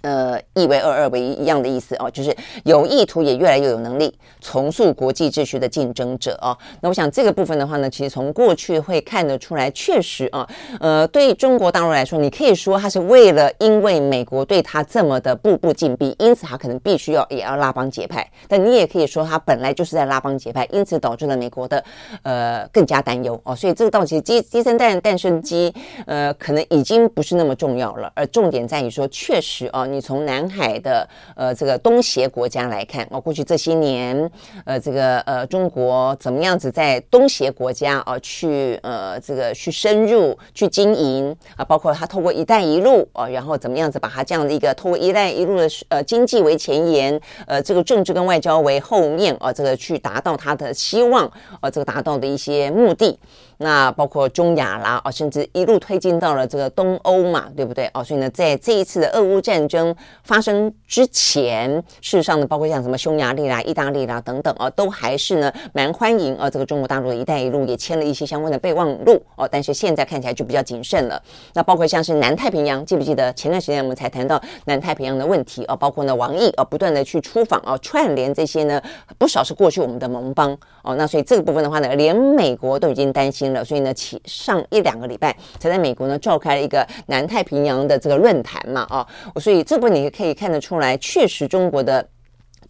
[0.02, 2.34] 呃，一为二，二为一，一样的意思哦，就是
[2.64, 6.56] 有意图，也越来越有能力重塑国际秩序的竞争者哦。
[6.80, 18.24] 那我想这个部分的话呢，其实从过去会看得出来，确实啊，呃，对中国大陆来说，你可以说他是为了因为美国对他这么的步步紧逼，因此他可能必须要也要拉帮结派。
[18.46, 21.82] 但你也可以说他本来就是在拉帮结派，因此导致了美国的
[22.22, 23.56] 呃更加担忧哦。
[23.56, 25.74] 所以这个到底第第三代诞生机，
[26.06, 29.87] 呃，可能已经不是那么重要了，而重点在于说，确实啊。
[29.92, 34.30] 你从南海的呃这个东协国家来看，哦，过去这些年，
[34.64, 53.18] 呃，这个呃中国怎么样子在东协国家啊去呃这个去深入去经营啊，包括他透过“一带一路”啊，然后怎么样子把他这样的一个透过“一带一路”的呃经济为前沿，呃这个政治跟外交为后面啊，这个去达到他的希望啊，这个达到的一些目的。
[53.58, 57.90] 那包括中亚啦，哦，甚至一路推进到了这个东欧嘛，对不对？
[57.92, 69.48] 哦，所以呢，在这一次的俄乌战争发生之前，事实上呢，包括像什么匈牙利啦、意大利啦等等啊，都还是呢蛮欢迎啊这个中国大陆的一带一路，也签了一些相关的备忘录哦。
[69.50, 71.20] 但是现在看起来就比较谨慎了。
[71.54, 75.74] 那包括像是南太平洋，记不记得前段时间我们才谈到南太平洋的问题啊？
[75.74, 78.80] 包括呢王毅啊不断的去出访啊，串联这些呢
[79.18, 80.56] 不少是过去我们的盟邦
[80.88, 80.94] 哦。
[80.96, 83.48] 那所以这个部分的话呢，连美国都已经担心。
[83.52, 89.06] 了，所以呢，起上一两个礼拜才在美国呢召开了一个南太平洋的这个论坛嘛，啊，
[89.40, 92.06] 所以这部分你可以看得出来，确实中国的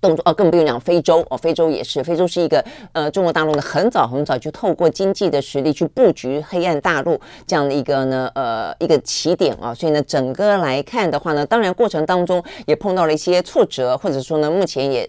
[0.00, 15.09] 动作哦，更不用讲非洲哦，非洲也是，非洲是一个呃，中国大陆呢很早很早就透过经济的实力去布局黑暗大陆这样的一个呢呃一个起点啊，所以呢，整个来看的话呢，当然过程当中也碰到了一些挫折，或者说呢，目前也。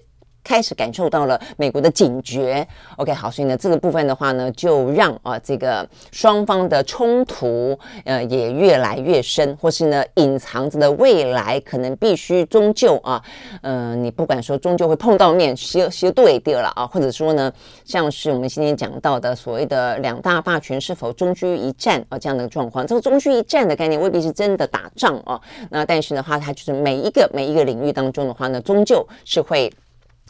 [0.50, 13.22] 开始感受到了美国的警觉，OK，好，所以呢，这个部分的话呢，就让啊这个双方的冲突呃也越来越深，或是呢隐藏着的未来可能必须终究啊，
[13.62, 17.54] 嗯、呃，你不管说终究会碰到面，修修对掉了啊，或者说呢，
[17.86, 29.72] 像是我们今天讲到的所谓的两大霸权是否终居一战啊这样的状况，这个终居一战的概念未必是真的打仗啊，那但是的话，它就是每一个每一个领域当中的话呢，终究是会。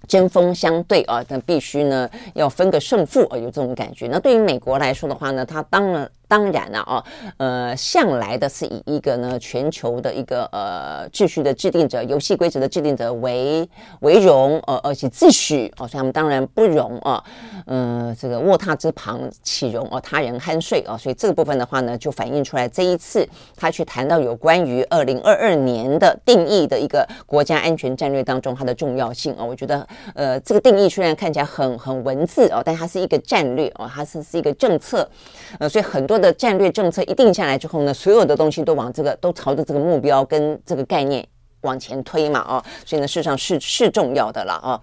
[0.07, 4.07] 针锋相对啊，那必须呢要分个胜负啊，有这种感觉。
[4.07, 6.09] 那对于美国来说的话呢，它当然。
[6.29, 7.03] 当然了啊，
[7.37, 13.67] 呃，向来的是以一个呢全球的一个呃秩序的制定者、游戏规则的制定者为
[14.01, 17.23] 为荣，呃，而且自诩哦，所以他们当然不容啊，
[17.65, 35.09] 嗯、呃，这个卧榻之旁岂容哦他人酣睡啊，所以这个部分的话呢，就反映出来这一次他去谈到有关于二零二二年的定义的一个国家安全战略当中它的重要性啊，我觉得呃这个定义虽然看起来很很文字哦，但它是一个战略哦，它是是一个政策，
[35.57, 36.18] 呃，所以很多。
[36.19, 41.25] 的战略政策一定下来之后呢，所有的东西都往这个都朝着这个目标跟这个概念
[41.61, 44.79] 往前推嘛，啊，所以呢，事实上是是重要的了啊。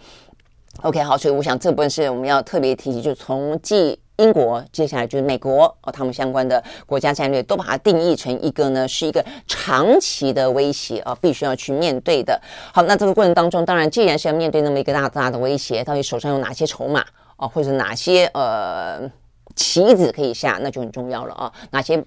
[0.82, 12.38] OK，好，所以我想这部分是我们要特别提及，就从继英国，接下来就是美国哦，他们相关的国家战略都把它定义成一个呢，是一个长期的威胁啊，必须要去面对的。
[12.74, 17.04] 好，那这个过程当中，当然既然是要面对那么一个大大的威胁，到底手上有哪些筹码
[17.36, 19.10] 啊，或者哪些呃？
[19.56, 21.52] 棋子可以下，那就很重要了啊。
[21.72, 22.02] 哪些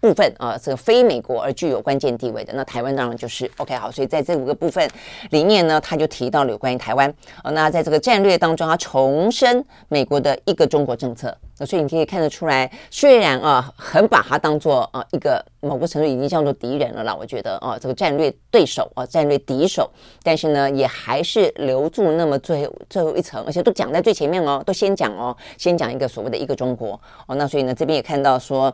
[0.00, 3.90] 部分啊，这个非美国而具有关键地位的，那台湾当然就是 OK 好。
[3.90, 4.88] 所以在这五个部分
[5.30, 7.12] 里面呢，他就提到了有关于台湾。
[7.44, 11.36] 那在这个战略当中，他重申美国的一个中国政策。
[11.66, 19.90] 所以你可以看得出来，虽然啊，很把它当做啊一个某个程度已经叫做敌人了啦，我觉得啊，这个战略对手啊，战略敌手，
[20.22, 27.34] 但是呢，也还是留住那么最最后一层，而且都讲在最前面哦，都先讲哦，先讲一个所谓的一个中国哦。
[27.34, 28.72] 那所以呢，这边也看到说，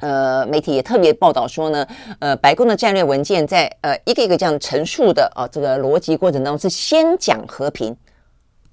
[0.00, 1.86] 呃，媒体也特别报道说呢，
[2.20, 7.96] 呃，白宫的战略文件在呃一个一个这样陈述的啊这个逻辑过程当中是先讲和平。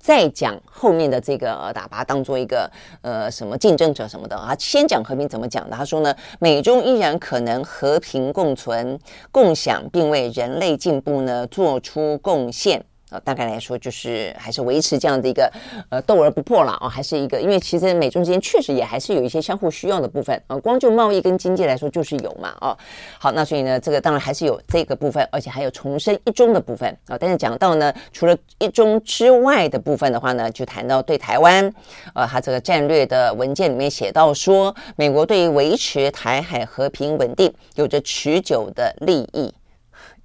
[0.01, 2.69] 再讲后面的这个，打把它当做一个
[3.01, 5.77] 呃什么竞争者什么的啊，先讲和平怎么讲的？
[5.77, 8.99] 他说呢，美中依然可能和平共存、
[9.31, 12.83] 共享，并为人类进步呢做出贡献。
[13.11, 15.51] 呃，大概来说就是还是维持这样的一个
[15.89, 22.77] 呃斗而不破了啊，还是一个，因为其实美中之间确实也还是有一些相互需要的部分啊，光就贸易跟经济来说就是有嘛啊。
[23.19, 27.17] 好，那所以呢，这个当然还是有这个部分，而且还有重申一中的部分啊。
[27.19, 31.69] 但是讲到呢，除了一中之外的部分的话呢，就谈到对台湾，
[32.15, 39.53] 呃，他这个战略的文件里面写到说，美国对于维持台海和平稳定有着持久的利益。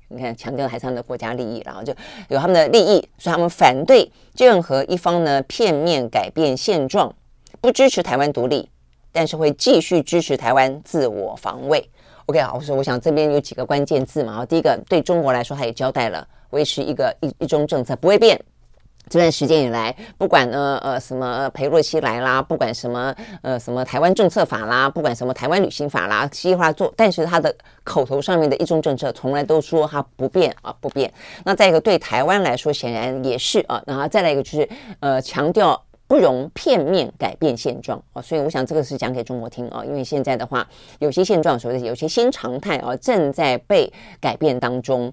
[0.08, 1.92] 你看，强调还是他们的国家利益，然后就
[2.28, 7.12] 有他们的利益，所以他们反对任何一方呢片面改变现状，
[7.60, 8.68] 不支持台湾独立，
[9.10, 11.90] 但是会继续支持台湾自我防卫。
[12.26, 18.40] OK 啊，我说我想这边有几个关键字嘛，然后第一个对中国来说，他也交代了维持一个一一中政策不会变。
[19.08, 27.54] 这段时间以来，不管呢呃什么裴洛西来啦，不管什么呃什么台湾政策法啦，不管什么台湾旅行法啦，计划做，但是他的
[27.84, 31.12] 口头上面的一中政策从来都说他不变啊不变。
[31.44, 33.80] 那再一个对台湾来说，显然也是啊。
[33.86, 38.20] 然后再来一个就是呃强调不容片面改变现状啊。
[38.20, 40.66] 所以我想这个是讲给中国听啊，因为现在的话
[40.98, 45.12] 有些现状所谓的有些新常态啊正在被改变当中。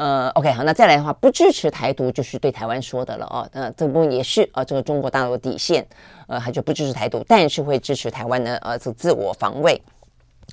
[0.00, 3.46] 呃，OK，好，那再来的话，不支持台独就是对台湾说的了哦。
[3.52, 5.86] 那这部分也是啊，这个中国大陆的底线，
[6.26, 9.78] 呃，他就不支持台独，但是会支持台湾的呃这自我防卫。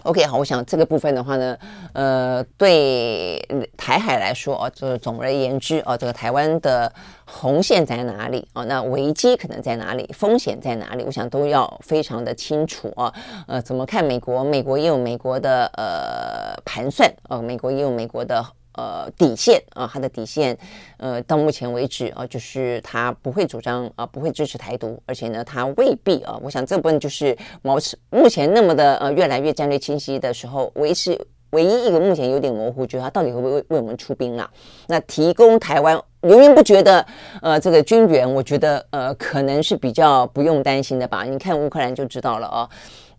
[0.03, 1.57] OK，好，我想这个部分的话呢，
[1.93, 3.41] 呃，对
[3.77, 6.91] 台海来说哦，这个总而言之哦，这个台湾的
[7.23, 8.65] 红线在哪里哦？
[8.65, 10.05] 那危机可能在哪里？
[10.13, 11.05] 风险在哪里？
[11.05, 13.13] 我想都要非常的清楚啊。
[13.47, 14.43] 呃，怎么看美国？
[14.43, 18.45] 美国也有美国的呃盘算哦，美国也有美国的。
[18.78, 20.57] 呃，底线啊，他的底线，
[20.97, 27.78] 呃，到目前为止啊，就是他不会主张啊，不会支持台独，而且呢，他未必啊，我想这部分就是毛
[28.11, 31.19] 目前那么的呃，越来越战略清晰的时候，唯是
[31.49, 34.49] 唯一一个目前有点模糊，就是他到底会不会为我们出兵啊？
[34.88, 37.05] 那提供台湾源源不绝的
[37.41, 41.23] 呃这个军援，我觉得呃可能是比较不用担心的吧？
[41.23, 42.69] 你看乌克兰就知道了啊。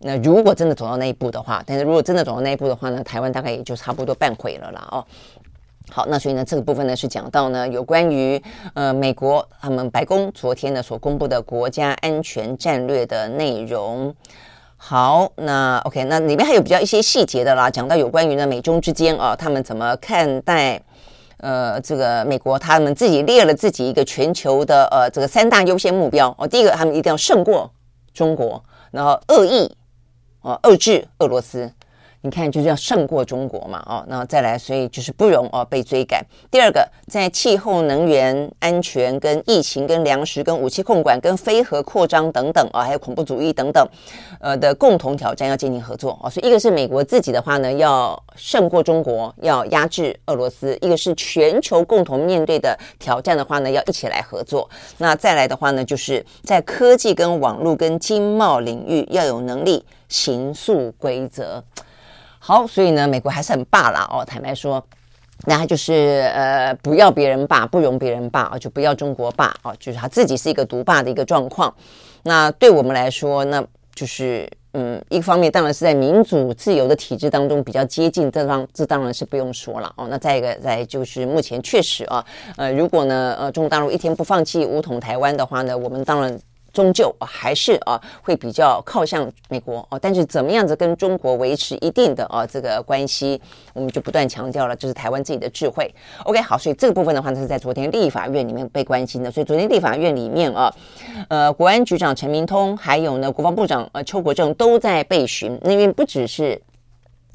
[0.01, 5.05] 那如果真的走到那一步的话，但是如果真的走到那一步的话呢，台湾大概也就差不多半毁了啦哦。
[5.91, 8.41] 好，那所以呢，这个部分呢是讲到呢有关于
[8.75, 14.13] 呃美国他们白宫昨天呢所公布的国家安全战略的内容。
[14.77, 20.79] 好，那 OK，那里面还有比较一些细节的啦，讲到有关于呢美中之间啊，他们怎么看待
[21.37, 27.69] 呃这个美国他们自己列了自己一个全球的呃这个三大优先目标哦，第一个他们一定要胜过
[28.13, 29.75] 中国，然后恶意
[30.41, 31.69] 哦遏制俄罗斯。
[32.21, 36.21] 你看，就是要胜过中国嘛，哦，那再来，所以就是不容哦被追赶。
[36.51, 43.87] 第二个，在气候、能源安全、跟疫情、跟粮食、跟武器控管、跟非核扩张等等啊，还有恐怖主义等等，
[44.41, 46.29] 呃的共同挑战要进行合作啊。
[46.29, 54.69] 所以一个是美国自己的话呢，要胜过中国，要压制俄罗斯；一个是全球共同面对的挑战的话呢，要一起来合作。
[54.97, 61.63] 那再来的话呢，就是在科技、跟网络、跟经贸领域要有能力行塑规则。
[62.49, 64.25] 好，所以呢，美国还是很霸啦哦。
[64.25, 64.83] 坦白说，
[65.45, 71.71] 那他就是呃，不要别人霸，不容别人霸啊，就不要中国霸啊，就是他自己是一个独霸的一个状况。
[72.23, 80.07] 那对我们来说，那就是嗯，一方面当然是在民主自由的体制当中比较接近，这当这当然是不用说了哦。
[80.09, 82.25] 那再一个，再就是目前确实啊，
[82.57, 86.35] 呃，如果呢，呃，中国大陆一天不放弃武统台湾的话呢，我们当然。
[86.73, 89.99] 终究还是啊，会比较靠向美国哦。
[90.01, 93.39] 但是怎么样子跟中国维持一定的啊这个关系，
[93.73, 95.93] 我们就不断强调了，这是台湾自己的智慧。
[96.25, 99.29] OK，好，所以这个部分的话呢，是在昨天立法院里面被关心的。
[99.31, 100.73] 所以昨天立法院里面啊，
[101.27, 106.61] 呃，国安局长陈明通，还有呢国防部长呃邱国正都在被询，那边不只是。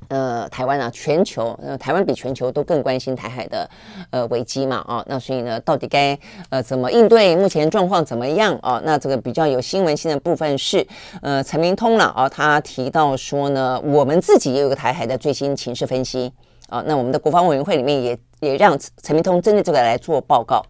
[0.09, 3.69] 呃，台湾啊，全球呃，台湾比全球都更关心台海的
[4.11, 6.19] 呃危机嘛，啊，那所以呢，到底该
[6.51, 7.37] 呃怎么应对？
[7.37, 8.81] 目前状况怎么样啊？
[8.85, 10.87] 那这个比较有新闻性的部分是，
[11.23, 16.33] 呃，陈明通了啊，他提到说呢，我们自己也有个台海的最新情势分析
[16.69, 20.65] 啊，那我们的国防委员会里面也也让陈明通针对这个来做报告，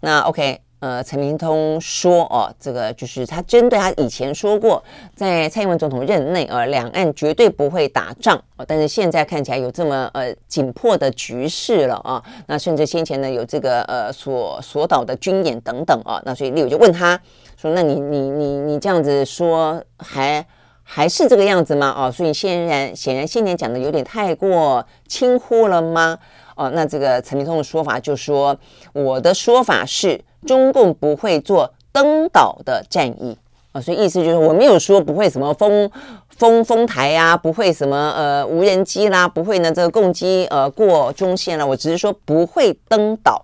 [0.00, 0.63] 那 OK。
[0.84, 4.84] 呃，陈明通说，哦，这个就是他针对他以前说过，
[5.16, 17.18] 在蔡英文总统任内，呃，两岸绝对不会打仗，哦，但是现在看起来有这么呃紧迫的局势了啊，那甚至先前呢有这个呃所所导的军演等等啊，那所以立委就问他
[17.56, 20.44] 说，那你你你你这样子说还
[20.82, 21.94] 还是这个样子吗？
[21.96, 26.18] 哦，所以显然显然先前讲的有点太过轻忽了吗？
[26.54, 28.56] 哦，那这个陈明通的说法就说，
[28.92, 30.20] 我的说法是。
[30.46, 33.34] 中共不会做登岛的战役
[33.72, 35.90] 啊，所以意思就是我没有说不会什么封
[36.28, 43.42] 封封台呀、啊，不会什么呃无人机啦，不会呢这个共机呃过中线了，我只是说不会登岛。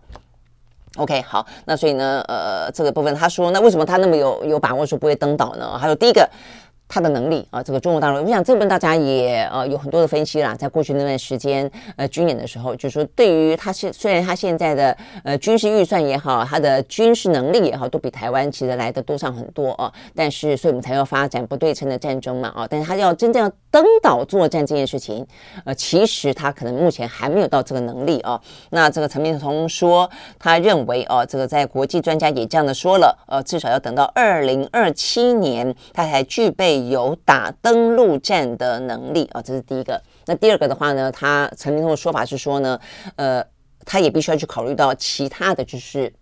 [0.96, 5.78] OK，好，那所以呢呃这个部分他说，那为什么他那么有有把握说不会登岛呢？
[5.78, 6.28] 还有第一个。
[6.92, 10.56] 他的能力啊，这个中国大陆，我想这边大家也呃有很多的分析啦。
[10.56, 19.92] 在过去那段时间，呃，军演的时候，就是说对于他现虽然他现在的呃军事预算也好，他的军事能力也好，都比台湾其实来的多上很多啊。
[20.16, 22.66] 但是，所以我们才要发展不对称的战争嘛啊。
[22.68, 25.24] 但是他要真正要登岛作战这件事情，
[25.64, 28.40] 呃，其实他可能目前还没有到这个能力啊。
[28.70, 30.10] 那这个陈明通说，
[30.40, 36.79] 他认为哦，这个在国际专家也这样的说了，呃，至少要等到二零二七年，他才具备。
[36.88, 40.00] 有打登陆战的能力啊，这是第一个。
[40.26, 42.80] 那第二个的话呢，他陈明通的说法是说呢，
[43.16, 43.44] 呃，
[43.84, 46.12] 他也必须要去考虑到其他的就是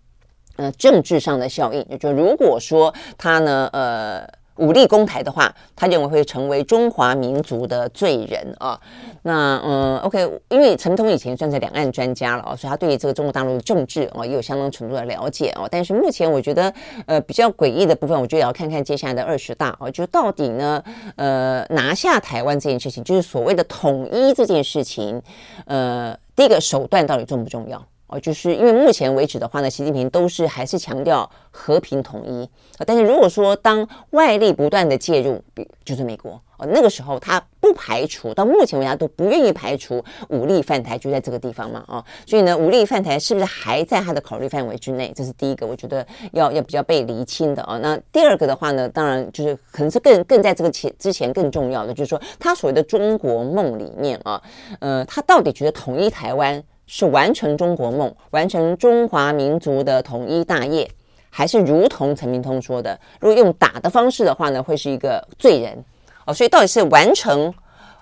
[0.57, 4.38] 呃政治上的效应，也就如果说他呢，呃。
[4.59, 8.79] 武力攻台的话，他认为会成为中华民族的罪人啊。
[9.23, 15.67] 那嗯，OK，因为陈通以前算是两岸专家了啊，所以他对于这个中国大陆的政治啊也有相当程度的了解啊。
[15.71, 16.73] 但是目前我觉得
[17.05, 20.83] 呃比较诡异的部分，我觉得也要看看接下来的二十大啊，就到底呢
[21.15, 25.21] 呃拿下台湾这件事情，就是所谓的统一这件事情，
[25.65, 27.83] 呃，第一个手段到底重不重要？
[28.09, 32.43] 哦，就是因为目前为止的话呢，习近平都是还是强调和平统一
[32.77, 32.83] 啊。
[32.85, 42.03] 但是如果说当外力不断的介入，比就是美国哦，那个时候他不排除，到目前为止他都不愿意排除武力犯台，就在这个地方嘛啊。
[42.25, 45.13] 所以呢，武力犯台是不是还在他的考虑范围之内？
[45.15, 47.77] 这是第一个，我觉得要要比较被厘清的啊。
[47.77, 54.41] 那第二个的话呢，当然就是可能是更更在这个前之前更重要的，就是说他所谓的中国梦里面啊，
[54.79, 56.63] 呃，他到底觉得统一台湾？
[56.91, 60.89] 是完成中国梦，完成中华民族的统一大业，
[61.29, 65.77] 还是如同陈明通说的，如果用打的方式的话呢，会是一个罪人
[66.25, 66.33] 哦。
[66.33, 67.53] 所以到底是完成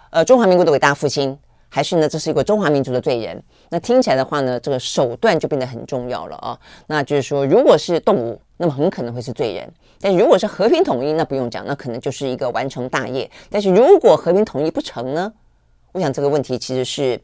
[0.09, 3.43] 呃中华民国的伟大复兴，还是呢这是一个中华民族的罪人？
[3.69, 6.57] 那听起来的话呢，这个手段就变得很重要了啊、
[6.87, 9.67] 那就是说，如果是动武，那么很可能会是罪人；
[9.99, 13.29] 但如果是和平统一，那不用讲，那可能就是一个完成大业。
[13.49, 15.33] 但是如果和平统一不成呢？
[15.91, 17.19] 我想这个问题其实是。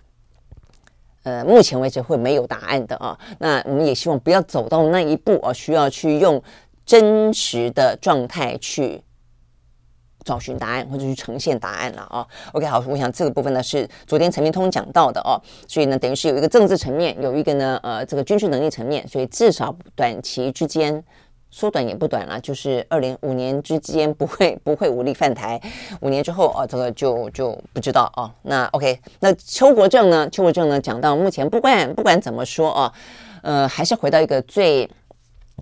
[1.24, 3.18] 呃，目前为止会没有答案的啊。
[3.40, 6.42] 那我们也希望不要走到那一步啊，需要去用
[6.86, 9.02] 真实的状态去
[10.24, 12.28] 找寻答案或者去呈现答案了啊。
[12.52, 21.04] OK，好，我想这个部分呢是昨天陈明通讲到的哦，所以呢等于是有一个政治层面，有一个呢呃这个军事能力层面，所以至少短期之间。
[21.54, 25.62] 缩短也不短了，就是二零五年之间不会 不会武力犯台，
[26.02, 28.34] 五年之后啊，这个就就不知道啊。
[28.42, 30.28] 那 OK，那邱国正呢？
[30.32, 32.94] 邱国正呢讲到目前不管不管怎么说啊，
[33.44, 34.90] 呃，还是回到一个最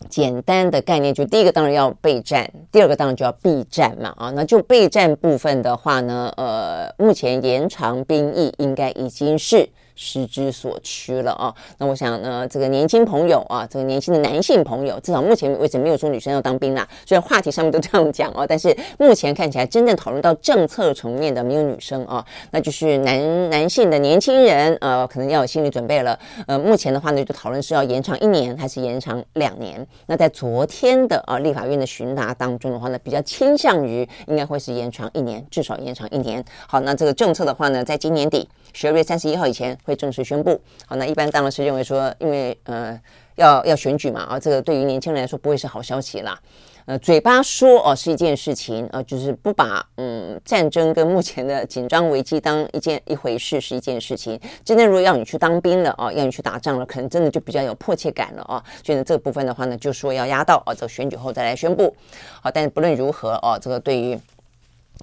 [0.09, 4.29] 简单的概念，就第一个当然要备战，第二个当然就要避战嘛啊。
[4.31, 9.67] 那就备战部分的话呢，呃，目前延长兵役应该已经是。
[9.95, 16.87] 时之所趋了啊，那我想呢，这个年轻朋友啊，这个年轻的男性朋友，至少目前为止没有说女生要当兵啦。
[17.05, 26.17] 虽然话题上面都这样讲哦，但是目前看起来真正讨论到政策层面的没有女生啊，那就是男男性的年轻人呃，可能要有心理准备了。
[26.47, 29.85] 呃，目前的话呢，就讨论是要延长一年还是延长两年。
[30.07, 36.43] 那在昨天的啊立法院的询答当中的话呢，比较倾向于应该会是延长一年，至少延长一年。
[36.67, 39.71] 好，那这个政策的话呢，在今年底十二月三十一号以前。
[39.83, 40.59] 会正式宣布。
[40.85, 42.99] 好，那一般当然是认为说，因为呃
[43.35, 46.39] 要要选举嘛，啊，这个对于年轻人来说不会是好消息啦。
[46.85, 54.39] 呃，嘴巴说哦是一件事情啊，就是不把嗯战争跟目前的紧张危机当一件一回事是一件事情。
[54.65, 58.63] 真的如果要你去当兵了啊，要你去打仗了，可能真的就比较有迫切感了啊。
[58.83, 61.95] 所以呢，这个部分的话呢，就说要压到啊这个选举后再来宣布。
[62.41, 64.19] 好，但是不论如何哦，这个对于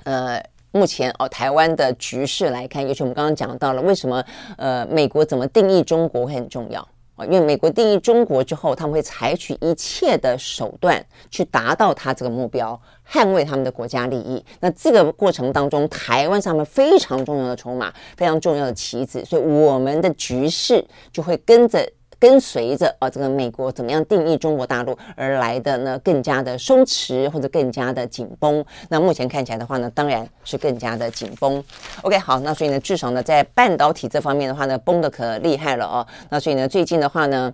[0.05, 0.43] 呃。
[0.79, 4.25] 目前哦，台湾的局势来看，尤其我们刚刚讲到了，为什么
[4.57, 6.81] 呃，美国怎么定义中国会很重要
[7.17, 7.27] 啊？
[7.27, 14.45] 因为美国定义中国之后，他们会采取一切的手段去达到他这个目标，捍卫他们的国家利益。
[14.61, 21.85] 那这个过程当中，台湾上面非常重要的筹码，非常重要的棋子，所以我们的局势就会跟着。
[22.19, 25.99] 跟随着啊，这个美国怎么样定义中国大陆而来的呢？
[26.01, 28.65] 更加的松弛或者更加的紧绷。
[28.89, 31.63] 那目前看起来的话呢，当然是更加的紧绷。
[32.03, 36.07] OK，好，那所以呢，至少呢，在半导体这方面的话呢，崩的可厉害了哦。
[36.29, 37.53] 那所以呢，最近的话呢，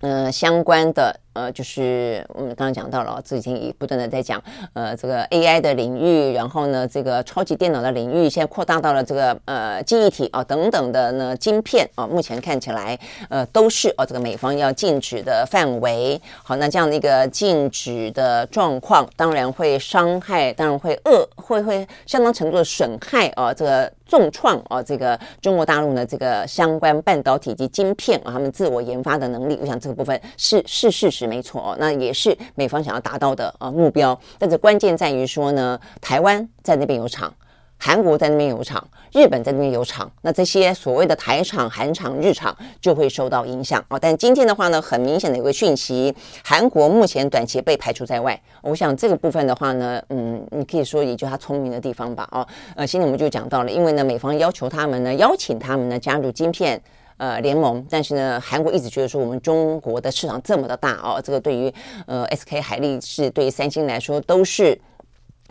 [0.00, 1.20] 呃，相关的。
[1.36, 16.18] 呃，就是我们刚刚讲到了，这已经也不断的在讲，呃，这个 AI 的领域，然后呢，这个超级电脑的领域，现在扩大到了这个呃记忆体啊等等的呢晶片啊，目前看起来呃都是哦这个美方要禁止的范围。
[16.42, 31.25] 好，那这样的一个禁止的状况，当然会伤害，当然会恶，会会相当程度的损害啊，这个重创啊，这个中国大陆呢这个相关半导体及晶片啊，他们自我研发的能力，我想这个部分是是事实。
[31.26, 34.18] 没错，那也是美方想要达到的啊目标。
[34.38, 37.32] 但是关键在于说呢，台湾在那边有厂，
[37.78, 43.98] 韩国在那边有厂，日本在那边有厂，那这些所谓的台厂、韩厂、日厂就会受到影响啊。
[43.98, 48.40] 但今天的话呢，很明显的一个讯息，韩国目前短期被排除在外。
[48.62, 52.28] 我想这个部分的话呢，嗯，你可以说也就他聪明的地方吧。
[52.32, 52.46] 哦，
[52.76, 56.80] 呃，现在我们就讲到了，因为呢，美方要求他们呢，邀请他们呢加入晶片。
[57.18, 61.72] 呃，联盟，但是呢，韩国一直觉得说我们中国的市场这么的大哦，这个对于
[62.06, 64.78] 呃 SK 海力士，对于三星来说都是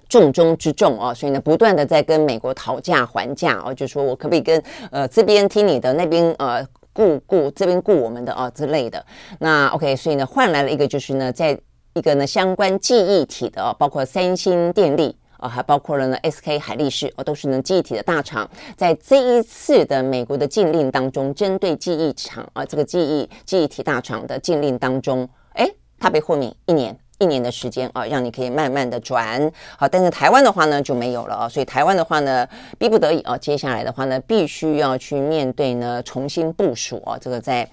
[0.07, 4.61] 重中之重啊，所以呢，不断的在跟美国讨价还价啊，就说我可不可以跟
[4.91, 6.63] 呃这边听你的，那边呃
[6.93, 9.03] 顾顾这边顾我们的啊之类的。
[9.39, 11.59] 那 OK，所以呢，换来了一个就是呢，在
[11.93, 25.69] 一个呢相关记忆体的啊，包括三星电力啊，还包括了呢 SK 海力士哦，都是呢记忆体的大厂，在这一次的美国的禁令当中，针对记忆厂啊这个记忆记忆体大厂的禁令当中，哎，
[25.99, 26.97] 它被豁免一年。
[27.17, 32.45] 一年的时间啊，让你可以慢慢的转好，但是台湾的话呢就没有了啊，所以台湾的话呢，
[32.77, 37.65] 逼不得已啊，接下来的话呢，必须要去面对呢重新部署啊，这个在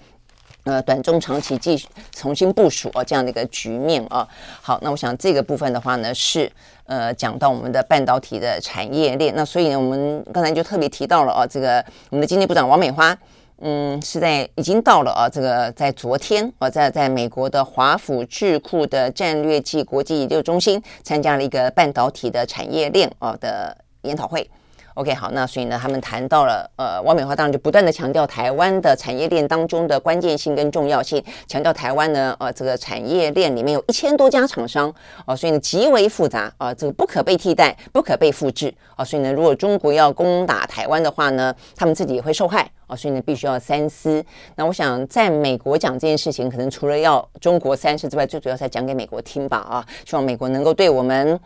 [0.63, 4.27] 呃短中长期继续重新部署啊这样的一个局面啊。
[4.61, 6.51] 好，那我想这个部分的话呢是
[6.85, 13.17] 呃讲到我们的半导体的产业链，那所以呢我们刚才就特别提到了啊，这个我们的经济部长王美花。
[13.65, 24.49] 嗯，是在已经到了啊，这个在昨天啊，在在美国的华府智库的战略暨国际研究中心参加了一个半导体的产业链啊的研讨会。
[24.95, 34.93] OK，好，那所以呢，他们谈到了，呃，王美花当然就不断的强调台湾的产业链当中的关键性跟重要性，强调台湾呢，呃，这个产业链里面有一千多家厂商，哦、
[35.27, 44.23] 呃，所以呢极为复杂，啊、呃，这个不可被替代，不可被复制，啊、呃，所以呢，如果中国要攻打台湾的话呢，他们自己也会受害，啊、所以呢，必须要三思。
[44.55, 51.39] 那我想在美国讲这件事情，可能除了要中国三思之外，最主要是讲给美国听吧，啊，希望美国能够对我们。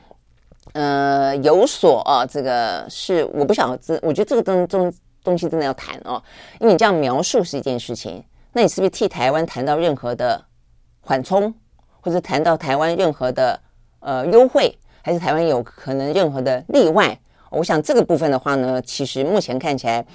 [0.74, 4.94] 呃，有所啊，这个是我不晓得，我觉得这个东东
[5.24, 6.22] 东西真的要谈哦，
[6.60, 10.44] 因为你这样描述是一件事情，那你是不是替台湾谈到任何的
[11.02, 11.54] 缓冲，
[12.02, 13.60] 或者谈到台湾任何的
[14.00, 17.20] 呃优惠，还是台湾有可能任何的例外？
[17.50, 20.06] 我想这个部分的话呢，其实目前看起来。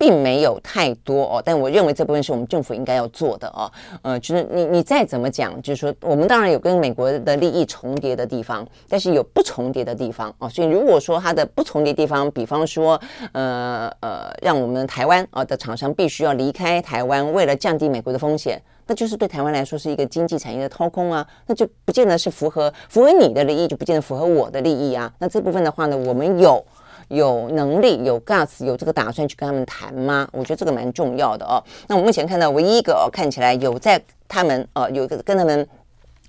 [0.00, 3.70] 并没有太多哦，但我认为这部分是我们政府应该要做的哦。
[4.00, 10.48] 呃，就是你你再怎么讲，就是说我们当然有跟美国的利益重叠的地方，但是有不重叠的地方哦。
[10.48, 12.98] 所以如果说它的不重叠地方，比方说
[13.32, 25.12] 呃呃，让我们台湾啊的厂商必须要离开台湾，为了降低美国的风险，那就是对台湾来说是一个经济产业的掏空啊，那就不见得是符合符合你的利益，就不见得符合我的利益啊。
[25.18, 26.64] 那这部分的话呢，我们有。
[27.10, 30.26] 有能力、有 guts、有这个打算去跟他们谈吗？
[30.32, 31.62] 我觉得这个蛮重要的哦。
[31.88, 35.68] 那我目前看到唯一一个哦，看起来有在他们呃有一个跟他们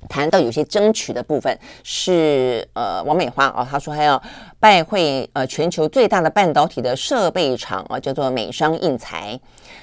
[0.10, 4.22] 谈到有些争取的部分是呃王美花啊、哦，他说还要
[4.60, 9.40] 拜会呃全球最大的半导体的设备厂啊，叫做美商印材，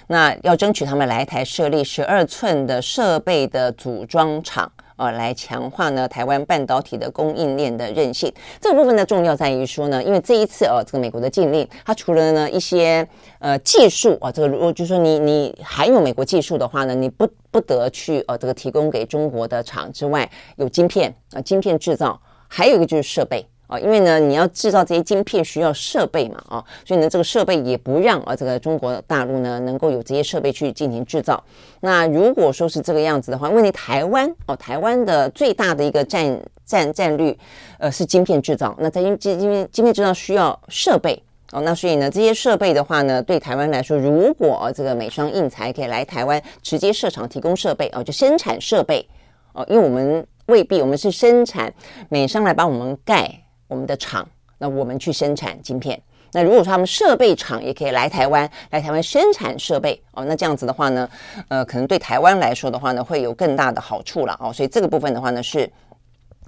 [0.08, 4.70] 那要争取他们来台设立十二寸的设备的组装厂。
[4.98, 8.30] 呃，来强化呢台湾半导体的供应链的韧性。
[8.60, 23.46] 这个部分呢，重要在于说呢，因为这一次哦，这个美国的禁令，它除了呢一些呃技术啊、这个如果就说你你含有美国技术的话呢，你不不得去呃这个提供给中国的厂之外，有晶片啊、晶片制造，还有一个就是设备。
[23.68, 31.42] 啊，因为呢，你要制造这些晶片需要设备嘛，啊，所以呢，这个设备也不让啊，这个中国大陆呢能够有这些设备去进行制造。
[31.80, 37.38] 那如果说是这个样子的话，问题台湾哦，台湾的最大的一个战战战率，
[37.78, 38.74] 呃，是晶片制造。
[38.78, 49.06] 那在因晶晶晶片制造需要设备哦，那所以呢，这些设备的话呢，对台湾来说，如果这个美商印材可以来台湾直接设厂提供设备哦，就生产设备
[49.52, 51.70] 哦，因为我们未必我们是生产
[52.08, 53.30] 美商来帮我们盖。
[53.68, 56.00] 我们的厂，那我们去生产晶片。
[56.32, 61.08] 那如果说他们设备厂也可以来台湾，来台湾生产设备哦，那这样子的话呢，
[61.48, 64.52] 呃，可能对台湾来说的话呢，会有更大的好处了哦。
[64.52, 65.70] 所以这个部分的话呢，是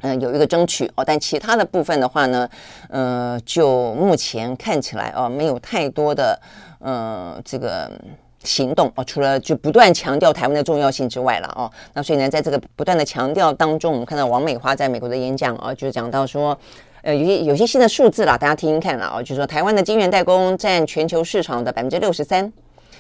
[0.03, 2.47] 嗯、有一个争取哦，但其他的部分的话呢，
[2.91, 6.39] 呃，就目前看起来哦，没有太多的
[6.81, 7.91] 呃这个
[8.45, 11.71] 行动哦，除了就不断强调台湾的重要性之外了哦。
[11.95, 16.55] 那所以呢，在这个不断的强调当中，我们看到王美花在美国的演讲啊，就是讲到说。
[17.03, 19.13] 呃，有些有些新的数字啦，大家听听看啦。
[19.15, 22.53] 哦，就是说台湾的晶圆代工占全球市场的百分之六十三，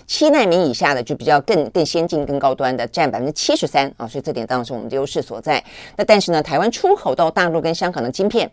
[0.06, 5.62] 七纳米以下的就比较更更先进、更高端的占百分之七十三啊，所以这点当然是我们的优势所在。
[5.96, 8.50] 那但是呢，台湾出口到大陆跟香港的晶片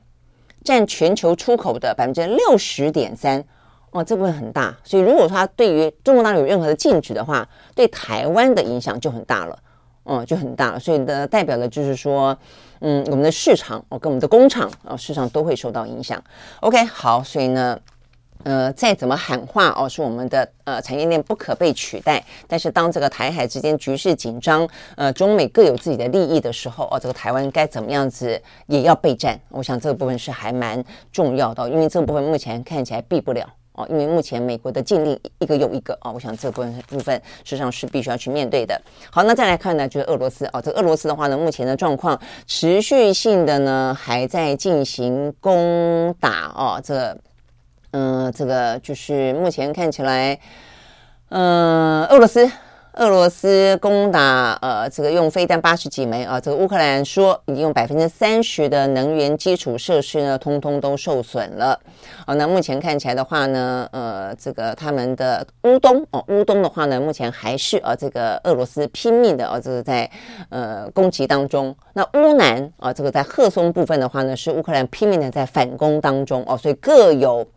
[0.63, 3.43] 占全球出口的百分之六十点三，
[3.91, 4.75] 哦，这部分很大。
[4.83, 9.57] 所以如果说它对于中国大陆有任何的禁止的话，对台湾的影响就很大了。
[10.09, 12.37] 嗯，就很大，所以呢，代表的就是说，
[12.81, 16.23] 嗯，我们的市场哦，跟我们的工厂啊，市场都会受到影响。
[16.61, 17.79] OK，好，所以呢，
[18.43, 22.23] 呃，再怎么喊话哦，是我们的呃产业链不可被取代。
[22.47, 29.39] 但是当这个台海之间局势紧张，呃，中美各有自己的利益的时候，哦，这个台湾该怎么样子也要备战。
[29.49, 33.47] 我想这个部分是还蛮重要的，因为这个部分目前看起来避不了。
[33.77, 38.79] 哦，因为目前美国的禁令一个又一个啊、哦，我想这部分部分实际上是必须要去面对的。
[39.09, 47.17] 好，那再来看呢，就是俄罗斯哦，这俄罗斯的话呢，目前的状况持续性的呢还在进行攻打哦，这
[47.91, 50.37] 嗯、这个就是目前看起来，
[51.29, 52.49] 嗯、俄罗斯。
[52.97, 61.79] 俄罗斯攻打呃，这个用飞弹八十几枚啊，这个乌克兰说已经用百分之三十的能源基础设施呢，通通都受损了。
[62.25, 70.09] 好，那目前看起来的话呢，呃，这个他们的乌东哦，乌东的话呢，目前还是呃，这个俄罗斯拼命的呃，这个在
[70.49, 71.75] 呃攻击当中。
[71.93, 77.47] 那乌南啊，这个在赫松部分的话呢，是乌克兰拼命的在反攻当中哦，所以各有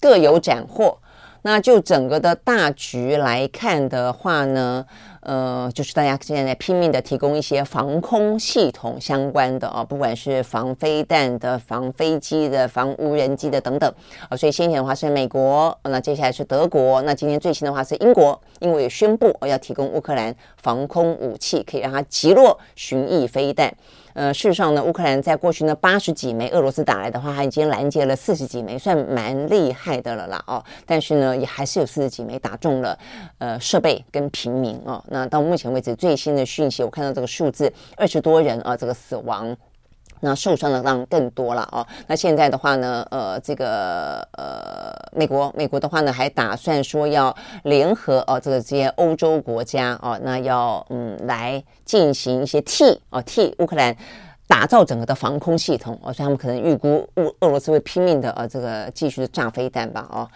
[0.00, 0.96] 各有斩获。
[1.42, 4.84] 那就整个的大局来看的话呢，
[5.20, 13.92] 呃，就是大家现在拼命的提供一些防空系统相关的啊，不管是防飞弹的、防飞机的、防无人机的等等
[14.28, 14.36] 啊。
[14.36, 23.72] 所以先前的话是美国，那接下来是德国，那今天最新的话是英国，英国也宣布要提供乌克兰防空武器，可以让它击落巡弋飞弹。
[24.18, 30.60] 呃，事实上呢，乌克兰在过去呢八十几枚俄罗斯打来的话，它已经拦截了四十几枚，算蛮厉害的了啦哦。
[30.84, 32.98] 但是呢，也还是有四十几枚打中了
[33.38, 35.00] 呃设备跟平民哦。
[35.06, 39.56] 那到目前为止最新的讯息，我看到这个数字二十多人啊，这个死亡。
[40.20, 41.86] 那受伤的当然更多了哦。
[42.06, 53.96] 那现在的话呢，呃，这个呃，美国美国的话呢，还打算说要联合哦，这个这些欧洲国家哦，那要嗯来进行一些替哦替乌克兰。
[54.50, 60.26] 打造整个的防空系统哦，所以他们可能预估乌俄罗斯会拼命的呃这个继续的炸飞弹吧哦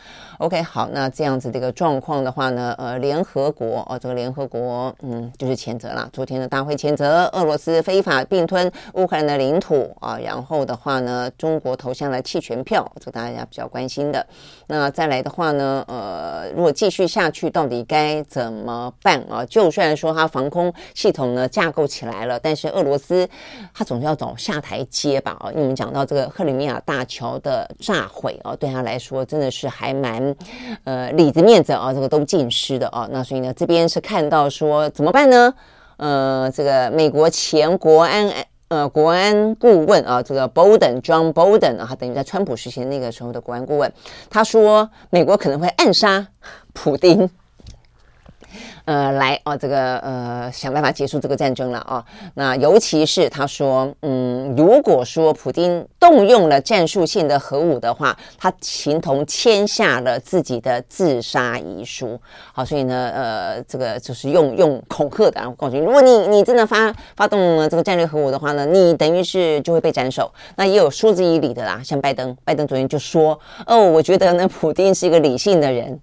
[0.42, 14.26] ，OK 好，那这样子的一个状况的话呢，呃联合国哦这个联合国嗯就是谴责了，昨天的大会谴责俄罗斯非法并吞乌克兰的领土啊，然后的话呢，中国投下了弃权票，这个大家比较关心的。
[14.66, 19.46] 那再来的话呢，呃如果继续下去，到底该怎么办啊？
[19.46, 23.28] 就算说它防空系统呢架构起来了，但是俄罗斯
[23.72, 30.31] 它总是要走下台阶吧，啊，因为我们讲到这个克里米亚大桥的炸毁啊，对他来说真的是还蛮，
[30.84, 33.08] 呃，里子面子啊，这个都尽失的啊。
[33.10, 35.52] 那所以呢，这边是看到说怎么办呢？
[35.96, 38.32] 呃，这个美国前国安
[38.68, 43.92] 呃国安顾问啊，这个 Bolden John Bolden 啊，等于在川普时期那个时候的国安顾问，
[44.30, 46.26] 他说美国可能会暗杀
[46.72, 47.30] 普丁。
[48.84, 52.04] 呃，来哦，这个呃，想办法结束这个战争了啊。
[52.34, 62.20] 那尤其是他说，嗯，如果说普丁动用了战术性的核武的话，他形同签下了自己的自杀遗书。
[62.52, 70.32] 好，所以呢，呃，这个就是用用恐吓的，然后告诉你，如果你你真的发发动了这个战略核武的话呢，你等于是就会被斩首。
[70.56, 76.00] 那也有说之以理的啦，像拜登，拜登昨天就说，哦，我觉得呢，普丁是一个理性的人。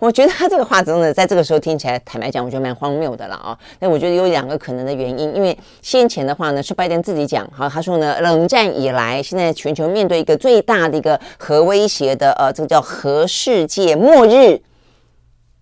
[0.00, 3.56] 我觉得他这个话真的在这个时候听起来，坦白讲，我觉得蛮荒谬的了啊。
[3.78, 14.60] 那我觉得有两个可能的原因，因为先前的话呢，是拜登自己讲，哈，他说呢，冷战以来，现在全球面对一个最大的一个核威胁的，呃，这个叫核世界末日。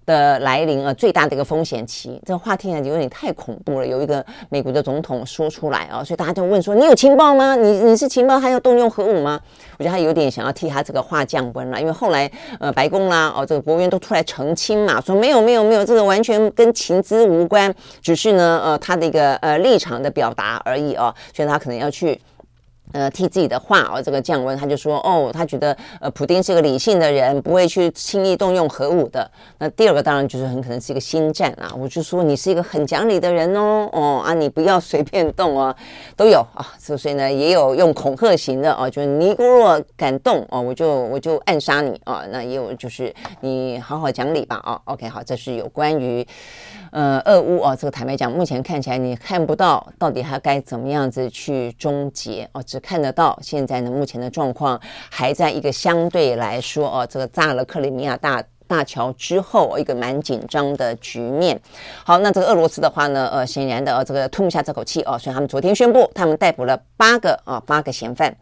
[0.09, 3.87] 的来临啊，最大的一个风险期，这个话听起来有点太恐怖了。
[3.87, 7.55] 有一个美国的总统说出来啊，所以大家就问说：“你有情报吗？
[7.55, 9.39] 你你是情报，还要动用核武吗？”
[9.77, 22.19] 我觉得他有点想要替他这个话降温了，因为后来呃，白宫啦，哦，这个国务院都出来澄清嘛，说没有没有没有，这个完全跟情资无关，只是呢呃他的一个呃立场的表达而已哦，所以他可能要去。
[22.93, 29.31] 呃，替自己的话哦，这个降温，他就说哦，他觉得呃，普丁是个理性的人，不会去轻易动用核武的。
[29.59, 31.73] 那第二个当然就是很可能是一个心战啊。
[31.77, 35.75] 我就说你是一个很讲理的人哦，哦 啊，你不要随便动哦，
[36.17, 36.67] 都有啊。
[36.79, 42.25] 所以呢，也有用恐吓型的哦，就是你如果敢动哦，我就我就暗杀你啊。
[42.31, 44.81] 那也有就是你好好讲理吧啊。
[44.85, 46.27] OK，好，这是有关于。
[46.91, 54.81] 呃，俄乌哦，这个坦白讲，目前看起来你看不到到底它该怎么样子去终结哦，只看得到现在呢，目前的状况
[55.11, 61.61] 还在一个相对来说哦，这个炸了克里米亚大大桥之后一个蛮紧张的局面。
[62.05, 68.35] 好，那这个俄罗斯的话呢，呃，显然的呃，这个吞不下这口气哦，所以他们昨天宣布，他们逮捕了八个啊八个嫌犯，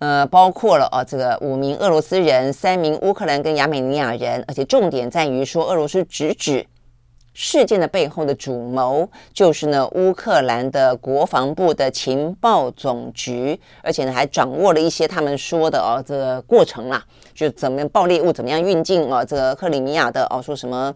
[0.00, 6.66] 呃，包括了啊这个五名俄罗斯人、三名乌克兰跟亚美尼亚人，而且重点在于说俄罗斯直指。
[7.34, 17.04] 事件的背后的主谋就是呢，乌克兰的国防部的情报总局，而且呢还掌握了一些他们说的哦这个过程啦，
[17.34, 20.94] 就怎么样爆裂物怎么样运进哦这个克里米亚的哦说什么、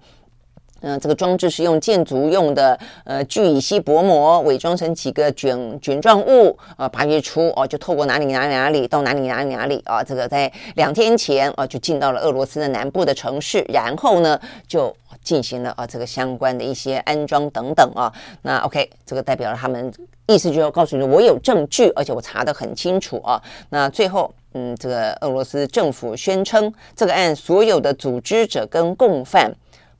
[0.80, 18.12] 呃，这个装置是用建筑用的呃聚乙烯薄膜伪装成几个卷卷状物，呃，八月初哦，就透过哪里哪里哪里到哪里哪里哪里啊，这个在两天前啊就进到了俄罗斯的南部的城市，然后呢就进行了啊这个相关的一些安装等等啊。
[18.42, 19.92] 那 OK，这个代表了他们
[20.26, 23.42] 意思就要告诉你，我有证据，而且我查得很清楚啊。
[23.70, 29.52] 那最后，嗯，这个俄罗斯政府宣称，这个案所有的组织者跟共犯。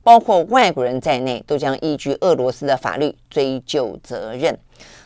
[0.03, 4.57] 包括外国人在内，都将依据俄罗斯的法律追究责任。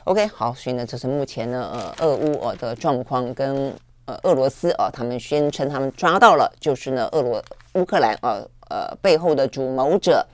[0.06, 3.74] OK，好，所以呢，这是目前呢，呃，俄乌呃的状况跟
[4.06, 10.26] 呃俄罗斯啊，他们宣称他们抓到了，就是呢，俄罗乌克兰呃呃背后的主谋者。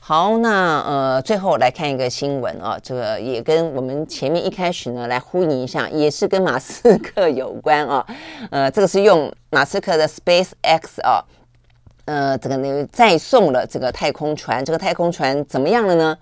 [0.00, 8.06] 好，那呃，最后来看一个新闻啊，这个也跟我们前面一开始呢来呼应一下，也是跟马斯克有关啊。
[8.50, 11.22] 呃，这个是用马斯克的 SpaceX 啊。
[12.08, 16.16] 呃，这个呢，再送了这个太空船，这个太空船怎么样了呢？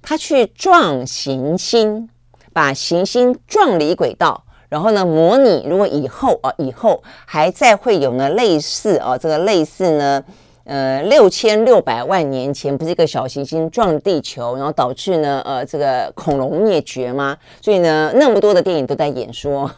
[0.00, 2.08] 他去撞行星，
[2.54, 10.24] 把行星撞离轨道，然后呢，模拟如果以后啊，以后还再会有呢类似啊，这个类似呢，
[10.64, 17.36] 呃，六千六百万年前不是一个小行星撞地球，然后导致呢，呃，这个恐龙灭绝吗？
[17.60, 19.70] 所以呢，那么多的电影都在演说，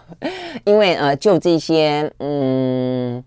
[0.64, 3.24] 因为呃，就这些，嗯。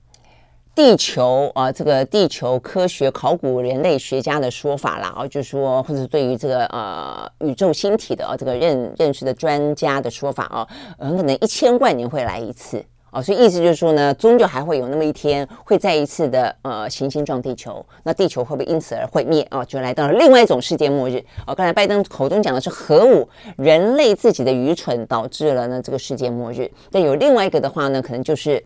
[0.76, 10.67] 地球啊，这个地球科学考古人类学家的说法啦，啊，就是说，或者对于这个呃宇宙星体的啊这个认认识的专家的说法啊，
[10.97, 19.63] 很可能一千万年会来一次啊，所以意思就是说呢，终究还会有那么一天会再一次的呃行星撞地球，那地球会不会因此而毁灭啊？
[19.63, 21.53] 就来到了另外一种世界末日啊。
[21.53, 28.63] 刚才拜登口中讲的是核武，人类自己的愚蠢导致了呢这个世界末日，但有另外一个的话呢，可能就是。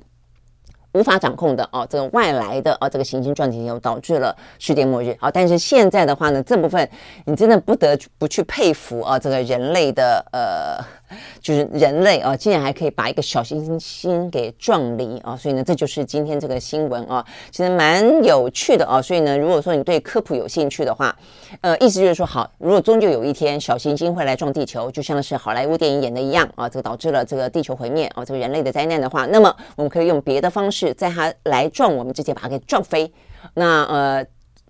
[0.93, 5.29] 无法掌控的哦，这个外来的哦，这个行星撞击又导致了世界末日啊！
[5.29, 6.89] 但是现在的话呢，这部分
[7.25, 10.96] 你真的不得不去佩服啊，这个人类的呃。
[11.41, 15.35] 就是人类啊，竟然还可以把一个小行星给撞离啊！
[15.35, 19.01] 所以呢，这就是今天这个新闻啊，其实蛮有趣的啊。
[19.01, 21.15] 所以呢，如果说你对科普有兴趣的话，
[21.61, 33.11] 呃，意思就是说，好，如果终究有一天小行星会来撞地球，就像是好莱坞电影演的一样啊，这个导致了这个地球毁灭啊，这个人类的灾难的话，那么我们可以用别的方式，在它来撞我们之前把它给撞飞。
[33.53, 34.25] 那呃。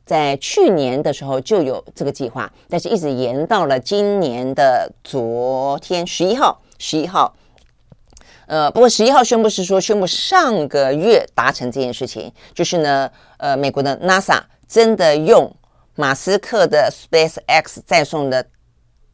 [0.07, 7.35] 在去年的时候就有这个计划，但是一直延到了今年的昨天十一号，十一号，
[8.45, 15.53] 呃，不过十一号宣布是说宣布上个月达成这件事情，就是呢，呃，美国的 NASA 真的用
[15.95, 18.47] 马斯克的 SpaceX 载送的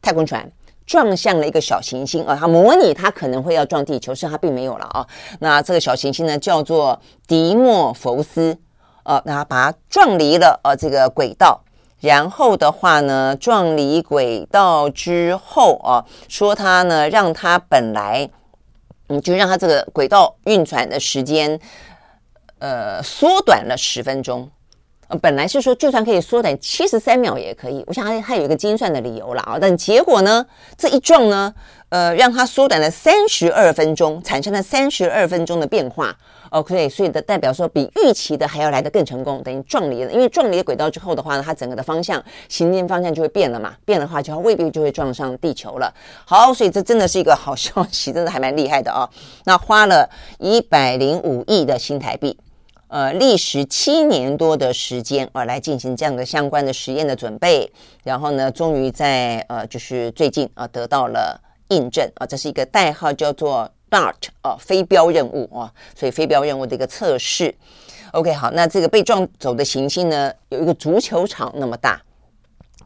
[0.00, 0.48] 太空船
[0.86, 5.04] 撞向了一个小行星啊，它模拟它可能会要撞地球，是它并没有了啊。
[5.40, 8.56] 那这个小行星呢叫做迪莫佛斯。
[9.04, 11.62] 呃，那把它撞离了呃这个轨道，
[12.00, 18.28] 然后的话呢，撞离轨道之后啊，说它呢让它本来
[19.08, 21.60] 嗯就让它这个轨道运转的时间
[22.58, 24.50] 呃缩短了十分钟，
[25.20, 30.44] 本来是说就算可以缩短七十三秒也可以，我想它它有一个精算的理由了啊，但结果呢
[30.78, 31.54] 这一撞呢，
[31.90, 36.16] 呃让它缩短了三十二分钟，产生了三十二分钟的变化。
[36.50, 40.12] OK，所以的代表说比预期的还要来得更成功，等于撞离了。
[40.12, 45.92] 因为撞离轨道之后的话呢，它整个的方向行进方向就会变了嘛，变的话就未必就会撞上地球了。
[46.24, 49.10] 好，所以这真的是一个好消息， 真的还蛮厉害的啊、哦。
[49.44, 52.38] 那花了一百零五亿的新台币，
[52.88, 57.72] 呃，历时七年多的时间啊、来进行这样的相关的实验的准备，
[58.04, 63.70] 然后呢，终于在呃，就是最近啊、得到了印证啊、这是一个代号叫做。
[63.94, 67.54] DART 啊，飞镖任务啊，所以飞镖任务的一个测试。
[68.10, 72.00] OK，好，那这个被撞走的行星呢，有一个足球场那么大。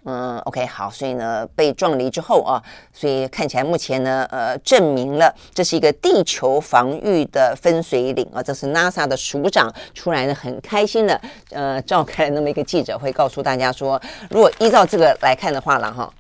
[0.05, 8.43] 嗯，OK，好，所以呢，被撞离之后啊，所以看起来目前呢，呃，证明了这是一个地球防御的分水岭啊。
[8.43, 14.01] 这是 NASA 的署长出来呢，很开心的，呃，召开了那么一个记者会，告诉大家说，
[14.31, 16.13] 如果依照这个来看的话了哈。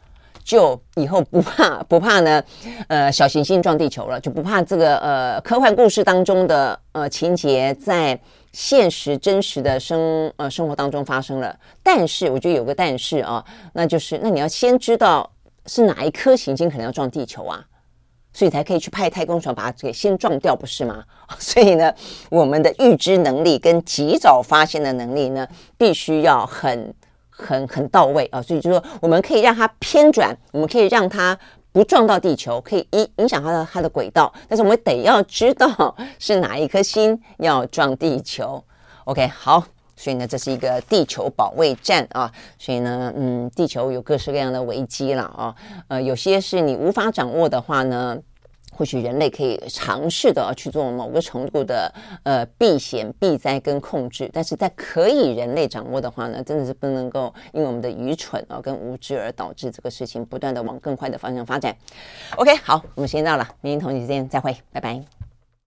[0.48, 2.42] 就以后不怕 不怕呢，
[2.86, 8.18] 呃，小行星撞地球了，就不怕这个呃科幻故事当中的呃情节在
[8.54, 11.54] 现实真实的生呃生活当中发生了。
[11.82, 13.44] 但是我觉得有个但是啊，
[13.74, 15.30] 那就是那你要先知道
[15.66, 17.62] 是哪一颗行星可能要撞地球啊，
[18.32, 21.04] 所以才可以去派太空船把它给先撞掉，不是吗？
[21.38, 21.92] 所以呢，
[22.30, 25.46] 我们的预知能力跟及早发现的能力呢，
[25.76, 26.94] 必须要很。
[27.38, 31.38] 很很到位啊，所以就说我们可以让它偏转，我们可以让它
[31.70, 38.62] 不撞到地球，可以影影响它的它的轨道，但是我们得要知道 是哪一颗星要撞地球。
[39.04, 39.64] OK，好，
[39.96, 42.30] 所以呢，这是一个地球保卫战啊。
[42.58, 45.54] 所以呢，嗯，地球有各式各样的危机了啊。
[45.86, 48.18] 呃，有些是你无法掌握的话呢，
[48.78, 54.30] 或许人类可以尝试的去做某个程度的呃避险、避灾跟控制。
[54.32, 61.76] 但是在可以人类掌握的话呢，真的是不能够因为我们的愚蠢啊跟无知而导致这个事情不断的往更坏的方向发展。
[62.36, 65.17] OK，好，我们时间到了，明天同一时间再会，拜拜。